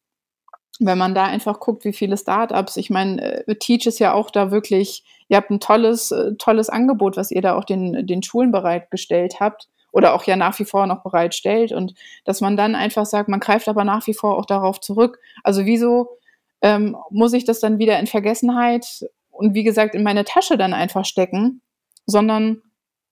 wenn 0.79 0.97
man 0.97 1.15
da 1.15 1.25
einfach 1.25 1.59
guckt, 1.59 1.85
wie 1.85 1.93
viele 1.93 2.17
Startups, 2.17 2.77
ich 2.77 2.89
meine, 2.89 3.45
äh, 3.47 3.55
Teach 3.55 3.85
ist 3.87 3.99
ja 3.99 4.13
auch 4.13 4.29
da 4.29 4.51
wirklich, 4.51 5.03
ihr 5.27 5.37
habt 5.37 5.49
ein 5.49 5.59
tolles, 5.59 6.11
äh, 6.11 6.35
tolles 6.37 6.69
Angebot, 6.69 7.17
was 7.17 7.31
ihr 7.31 7.41
da 7.41 7.55
auch 7.55 7.63
den, 7.63 8.05
den 8.05 8.23
Schulen 8.23 8.51
bereitgestellt 8.51 9.39
habt 9.39 9.67
oder 9.91 10.13
auch 10.13 10.23
ja 10.23 10.35
nach 10.35 10.57
wie 10.59 10.65
vor 10.65 10.85
noch 10.85 11.03
bereitstellt 11.03 11.71
und 11.71 11.93
dass 12.25 12.41
man 12.41 12.57
dann 12.57 12.75
einfach 12.75 13.05
sagt, 13.05 13.29
man 13.29 13.39
greift 13.39 13.67
aber 13.67 13.83
nach 13.83 14.05
wie 14.07 14.13
vor 14.13 14.37
auch 14.37 14.45
darauf 14.45 14.79
zurück. 14.79 15.19
Also 15.43 15.65
wieso 15.65 16.17
ähm, 16.61 16.95
muss 17.09 17.33
ich 17.33 17.45
das 17.45 17.59
dann 17.59 17.79
wieder 17.79 17.99
in 17.99 18.07
Vergessenheit 18.07 19.05
und 19.31 19.53
wie 19.53 19.63
gesagt 19.63 19.95
in 19.95 20.03
meine 20.03 20.25
Tasche 20.25 20.57
dann 20.57 20.73
einfach 20.73 21.05
stecken, 21.05 21.61
sondern 22.05 22.61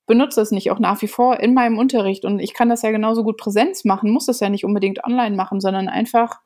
benutze 0.07 0.41
es 0.41 0.51
nicht 0.51 0.69
auch 0.71 0.79
nach 0.79 1.01
wie 1.01 1.07
vor 1.07 1.39
in 1.39 1.53
meinem 1.53 1.77
Unterricht 1.77 2.25
und 2.25 2.39
ich 2.39 2.53
kann 2.53 2.69
das 2.69 2.83
ja 2.83 2.91
genauso 2.91 3.23
gut 3.23 3.37
Präsenz 3.37 3.85
machen, 3.85 4.11
muss 4.11 4.27
das 4.27 4.39
ja 4.39 4.49
nicht 4.49 4.65
unbedingt 4.65 5.03
online 5.03 5.35
machen, 5.35 5.61
sondern 5.61 5.89
einfach 5.89 6.41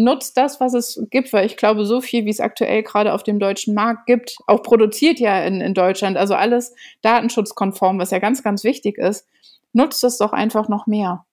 nutzt 0.00 0.36
das, 0.36 0.60
was 0.60 0.74
es 0.74 1.00
gibt, 1.10 1.32
weil 1.32 1.46
ich 1.46 1.56
glaube, 1.56 1.84
so 1.84 2.00
viel, 2.00 2.24
wie 2.24 2.30
es 2.30 2.40
aktuell 2.40 2.82
gerade 2.82 3.12
auf 3.12 3.22
dem 3.22 3.38
deutschen 3.38 3.74
Markt 3.74 4.06
gibt, 4.06 4.36
auch 4.46 4.62
produziert 4.62 5.20
ja 5.20 5.42
in, 5.42 5.60
in 5.60 5.74
Deutschland, 5.74 6.16
also 6.16 6.34
alles 6.34 6.74
datenschutzkonform, 7.02 7.98
was 7.98 8.10
ja 8.10 8.18
ganz, 8.18 8.42
ganz 8.42 8.64
wichtig 8.64 8.98
ist, 8.98 9.26
nutzt 9.72 10.02
es 10.04 10.18
doch 10.18 10.32
einfach 10.32 10.68
noch 10.68 10.86
mehr. 10.86 11.24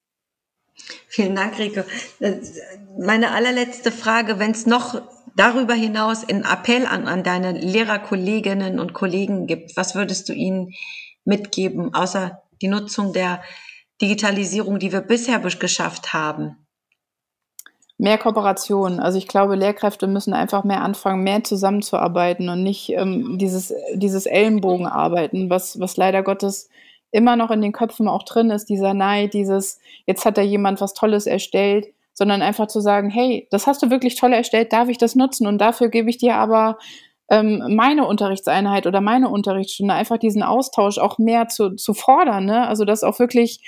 Vielen 1.08 1.36
Dank, 1.36 1.58
Rike. 1.58 1.86
Meine 2.99 3.32
allerletzte 3.32 3.91
Frage, 3.91 4.38
wenn 4.38 4.51
es 4.51 4.67
noch 4.67 5.01
darüber 5.36 5.73
hinaus 5.73 6.27
einen 6.27 6.43
Appell 6.43 6.86
an, 6.86 7.08
an 7.08 7.23
deine 7.23 7.53
Lehrerkolleginnen 7.53 8.80
und 8.80 8.93
Kollegen 8.93 9.47
gibt, 9.47 9.75
was 9.75 9.95
würdest 9.95 10.30
du 10.30 10.34
ihnen 10.34 10.73
mitgeben, 11.25 11.93
außer 11.93 12.43
die 12.62 12.67
Nutzung 12.67 13.13
der 13.13 13.41
Digitalisierung, 14.01 14.77
die 14.77 14.91
wir 14.91 15.01
bisher 15.01 15.39
geschafft 15.39 16.13
haben? 16.13 16.66
Mehr 17.99 18.17
Kooperation. 18.17 18.99
Also 18.99 19.17
ich 19.17 19.27
glaube, 19.27 19.55
Lehrkräfte 19.55 20.05
müssen 20.07 20.33
einfach 20.33 20.63
mehr 20.63 20.81
anfangen, 20.81 21.23
mehr 21.23 21.43
zusammenzuarbeiten 21.43 22.49
und 22.49 22.62
nicht 22.62 22.89
ähm, 22.89 23.38
dieses, 23.39 23.73
dieses 23.95 24.27
Ellenbogenarbeiten, 24.27 25.49
was, 25.49 25.79
was 25.79 25.97
leider 25.97 26.21
Gottes 26.21 26.69
immer 27.12 27.36
noch 27.36 27.51
in 27.51 27.62
den 27.62 27.71
Köpfen 27.71 28.07
auch 28.07 28.23
drin 28.23 28.51
ist, 28.51 28.69
dieser 28.69 28.93
Neid, 28.93 29.33
dieses, 29.33 29.79
jetzt 30.05 30.25
hat 30.25 30.38
da 30.38 30.41
jemand 30.41 30.81
was 30.81 30.93
Tolles 30.93 31.25
erstellt, 31.25 31.88
sondern 32.13 32.41
einfach 32.41 32.67
zu 32.67 32.81
sagen, 32.81 33.10
hey, 33.10 33.47
das 33.51 33.65
hast 33.67 33.81
du 33.81 33.89
wirklich 33.89 34.15
toll 34.15 34.33
erstellt, 34.33 34.73
darf 34.73 34.89
ich 34.89 34.97
das 34.97 35.15
nutzen 35.15 35.47
und 35.47 35.60
dafür 35.60 35.89
gebe 35.89 36.10
ich 36.10 36.17
dir 36.17 36.36
aber 36.36 36.77
ähm, 37.29 37.75
meine 37.75 38.05
Unterrichtseinheit 38.05 38.88
oder 38.88 39.01
meine 39.01 39.29
Unterrichtsstunde, 39.29 39.93
einfach 39.93 40.17
diesen 40.17 40.43
Austausch 40.43 40.97
auch 40.97 41.17
mehr 41.17 41.47
zu, 41.47 41.75
zu 41.75 41.93
fordern, 41.93 42.45
ne? 42.45 42.67
also 42.67 42.86
dass 42.86 43.03
auch 43.03 43.19
wirklich 43.19 43.62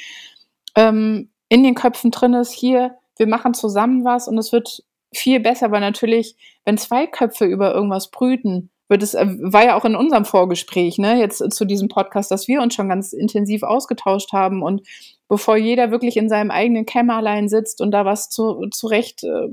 ähm, 0.76 1.30
in 1.50 1.64
den 1.64 1.76
Köpfen 1.76 2.12
drin 2.12 2.34
ist, 2.34 2.52
hier, 2.52 2.96
wir 3.20 3.28
machen 3.28 3.54
zusammen 3.54 4.04
was 4.06 4.28
und 4.28 4.38
es 4.38 4.52
wird 4.52 4.84
viel 5.14 5.40
besser, 5.40 5.72
weil 5.72 5.82
natürlich, 5.82 6.36
wenn 6.66 6.78
zwei 6.78 7.06
Köpfe 7.06 7.46
über 7.46 7.74
irgendwas 7.74 8.12
brüten, 8.12 8.72
wird 8.88 9.04
es, 9.04 9.14
äh, 9.14 9.28
war 9.40 9.64
ja 9.64 9.76
auch 9.78 9.86
in 9.86 9.96
unserem 9.96 10.26
Vorgespräch, 10.26 10.98
ne, 10.98 11.20
jetzt 11.20 11.44
zu 11.52 11.66
diesem 11.66 11.90
Podcast, 11.90 12.32
dass 12.32 12.48
wir 12.48 12.62
uns 12.62 12.74
schon 12.74 12.90
ganz 12.90 13.14
intensiv 13.14 13.64
ausgetauscht 13.64 14.34
haben 14.34 14.64
und 14.64 14.82
bevor 15.28 15.58
jeder 15.58 15.92
wirklich 15.92 16.18
in 16.18 16.30
seinem 16.30 16.50
eigenen 16.50 16.86
Kämmerlein 16.86 17.50
sitzt 17.50 17.82
und 17.82 17.92
da 17.92 18.06
was 18.06 18.30
zu, 18.30 18.68
zurecht 18.72 19.24
äh, 19.24 19.48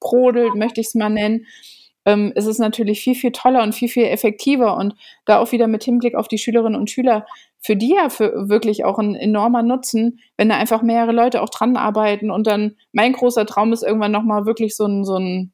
brodelt, 0.00 0.56
möchte 0.56 0.80
ich 0.80 0.88
es 0.88 0.94
mal 0.94 1.10
nennen, 1.10 1.46
ähm, 2.04 2.32
ist 2.34 2.46
es 2.46 2.58
natürlich 2.58 3.00
viel, 3.00 3.14
viel 3.14 3.32
toller 3.32 3.62
und 3.62 3.74
viel, 3.74 3.88
viel 3.88 4.06
effektiver 4.06 4.76
und 4.76 4.94
da 5.26 5.38
auch 5.38 5.52
wieder 5.52 5.66
mit 5.66 5.84
Hinblick 5.84 6.14
auf 6.14 6.28
die 6.28 6.38
Schülerinnen 6.38 6.78
und 6.78 6.90
Schüler 6.90 7.26
für 7.60 7.76
die 7.76 7.94
ja 7.94 8.08
für 8.08 8.48
wirklich 8.48 8.84
auch 8.84 8.98
ein 8.98 9.14
enormer 9.14 9.62
Nutzen, 9.62 10.20
wenn 10.36 10.48
da 10.48 10.56
einfach 10.56 10.82
mehrere 10.82 11.12
Leute 11.12 11.42
auch 11.42 11.50
dran 11.50 11.76
arbeiten 11.76 12.30
und 12.30 12.46
dann 12.46 12.76
mein 12.92 13.12
großer 13.12 13.46
Traum 13.46 13.72
ist 13.72 13.82
irgendwann 13.82 14.12
nochmal 14.12 14.46
wirklich 14.46 14.74
so 14.76 14.86
ein, 14.86 15.04
so 15.04 15.16
ein 15.16 15.52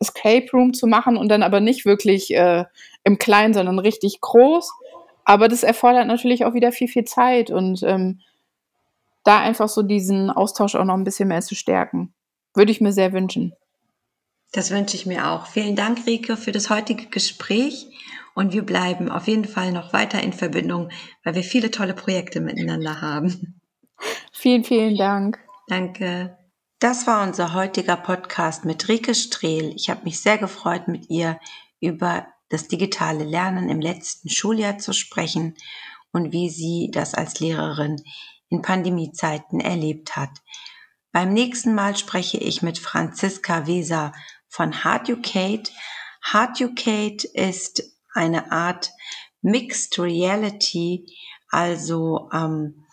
Escape 0.00 0.46
Room 0.52 0.74
zu 0.74 0.86
machen 0.86 1.16
und 1.16 1.28
dann 1.28 1.42
aber 1.42 1.60
nicht 1.60 1.84
wirklich 1.84 2.32
äh, 2.34 2.64
im 3.04 3.18
Kleinen, 3.18 3.54
sondern 3.54 3.78
richtig 3.78 4.20
groß. 4.20 4.72
Aber 5.24 5.48
das 5.48 5.62
erfordert 5.62 6.06
natürlich 6.06 6.44
auch 6.44 6.54
wieder 6.54 6.72
viel, 6.72 6.88
viel 6.88 7.04
Zeit 7.04 7.50
und 7.50 7.82
ähm, 7.82 8.20
da 9.24 9.38
einfach 9.38 9.68
so 9.68 9.82
diesen 9.82 10.30
Austausch 10.30 10.74
auch 10.74 10.84
noch 10.84 10.94
ein 10.94 11.04
bisschen 11.04 11.28
mehr 11.28 11.42
zu 11.42 11.54
stärken. 11.54 12.12
Würde 12.54 12.72
ich 12.72 12.80
mir 12.80 12.92
sehr 12.92 13.12
wünschen. 13.12 13.54
Das 14.52 14.70
wünsche 14.70 14.96
ich 14.96 15.06
mir 15.06 15.30
auch. 15.30 15.46
Vielen 15.46 15.76
Dank, 15.76 16.06
Rike, 16.06 16.36
für 16.36 16.52
das 16.52 16.68
heutige 16.68 17.06
Gespräch. 17.06 17.86
Und 18.34 18.52
wir 18.52 18.64
bleiben 18.64 19.10
auf 19.10 19.28
jeden 19.28 19.44
Fall 19.44 19.72
noch 19.72 19.92
weiter 19.92 20.22
in 20.22 20.32
Verbindung, 20.32 20.90
weil 21.24 21.34
wir 21.34 21.42
viele 21.42 21.70
tolle 21.70 21.94
Projekte 21.94 22.40
miteinander 22.40 23.00
haben. 23.00 23.60
Vielen, 24.32 24.64
vielen 24.64 24.96
Dank. 24.96 25.38
Danke. 25.68 26.36
Das 26.78 27.06
war 27.06 27.22
unser 27.22 27.54
heutiger 27.54 27.96
Podcast 27.96 28.64
mit 28.64 28.88
Rike 28.88 29.14
Strehl. 29.14 29.72
Ich 29.76 29.88
habe 29.88 30.04
mich 30.04 30.20
sehr 30.20 30.38
gefreut, 30.38 30.88
mit 30.88 31.08
ihr 31.10 31.38
über 31.80 32.26
das 32.48 32.68
digitale 32.68 33.24
Lernen 33.24 33.68
im 33.68 33.80
letzten 33.80 34.28
Schuljahr 34.28 34.78
zu 34.78 34.92
sprechen 34.92 35.54
und 36.12 36.32
wie 36.32 36.50
sie 36.50 36.90
das 36.92 37.14
als 37.14 37.40
Lehrerin 37.40 38.02
in 38.48 38.62
Pandemiezeiten 38.62 39.60
erlebt 39.60 40.16
hat. 40.16 40.30
Beim 41.12 41.32
nächsten 41.32 41.74
Mal 41.74 41.96
spreche 41.96 42.38
ich 42.38 42.62
mit 42.62 42.78
Franziska 42.78 43.66
Weser 43.66 44.12
von 44.48 44.84
Harducate. 44.84 45.70
Harducate 46.22 47.24
ist 47.32 47.91
eine 48.14 48.52
Art 48.52 48.92
Mixed 49.40 49.98
Reality, 49.98 51.06
also 51.48 52.28
ähm, 52.32 52.84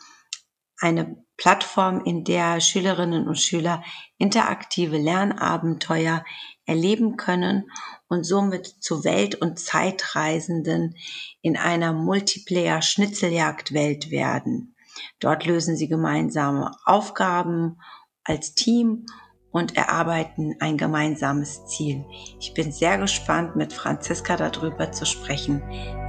eine 0.79 1.23
Plattform, 1.37 2.03
in 2.03 2.23
der 2.25 2.59
Schülerinnen 2.59 3.27
und 3.27 3.39
Schüler 3.39 3.83
interaktive 4.17 4.97
Lernabenteuer 4.97 6.25
erleben 6.65 7.15
können 7.15 7.71
und 8.09 8.25
somit 8.25 8.67
zu 8.67 9.05
Welt- 9.05 9.35
und 9.35 9.57
Zeitreisenden 9.57 10.97
in 11.41 11.55
einer 11.55 11.93
Multiplayer-Schnitzeljagd-Welt 11.93 14.11
werden. 14.11 14.75
Dort 15.19 15.45
lösen 15.45 15.77
sie 15.77 15.87
gemeinsame 15.87 16.75
Aufgaben 16.85 17.79
als 18.23 18.53
Team 18.53 19.05
und 19.51 19.75
erarbeiten 19.77 20.55
ein 20.59 20.77
gemeinsames 20.77 21.65
Ziel. 21.65 22.05
Ich 22.39 22.53
bin 22.53 22.71
sehr 22.71 22.97
gespannt, 22.97 23.55
mit 23.55 23.73
Franziska 23.73 24.37
darüber 24.37 24.91
zu 24.91 25.05
sprechen. 25.05 25.61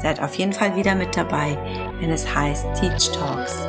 Seid 0.02 0.20
auf 0.20 0.34
jeden 0.34 0.52
Fall 0.52 0.76
wieder 0.76 0.94
mit 0.94 1.16
dabei, 1.16 1.56
wenn 2.00 2.10
es 2.10 2.34
heißt 2.34 2.66
Teach 2.74 3.10
Talks. 3.12 3.66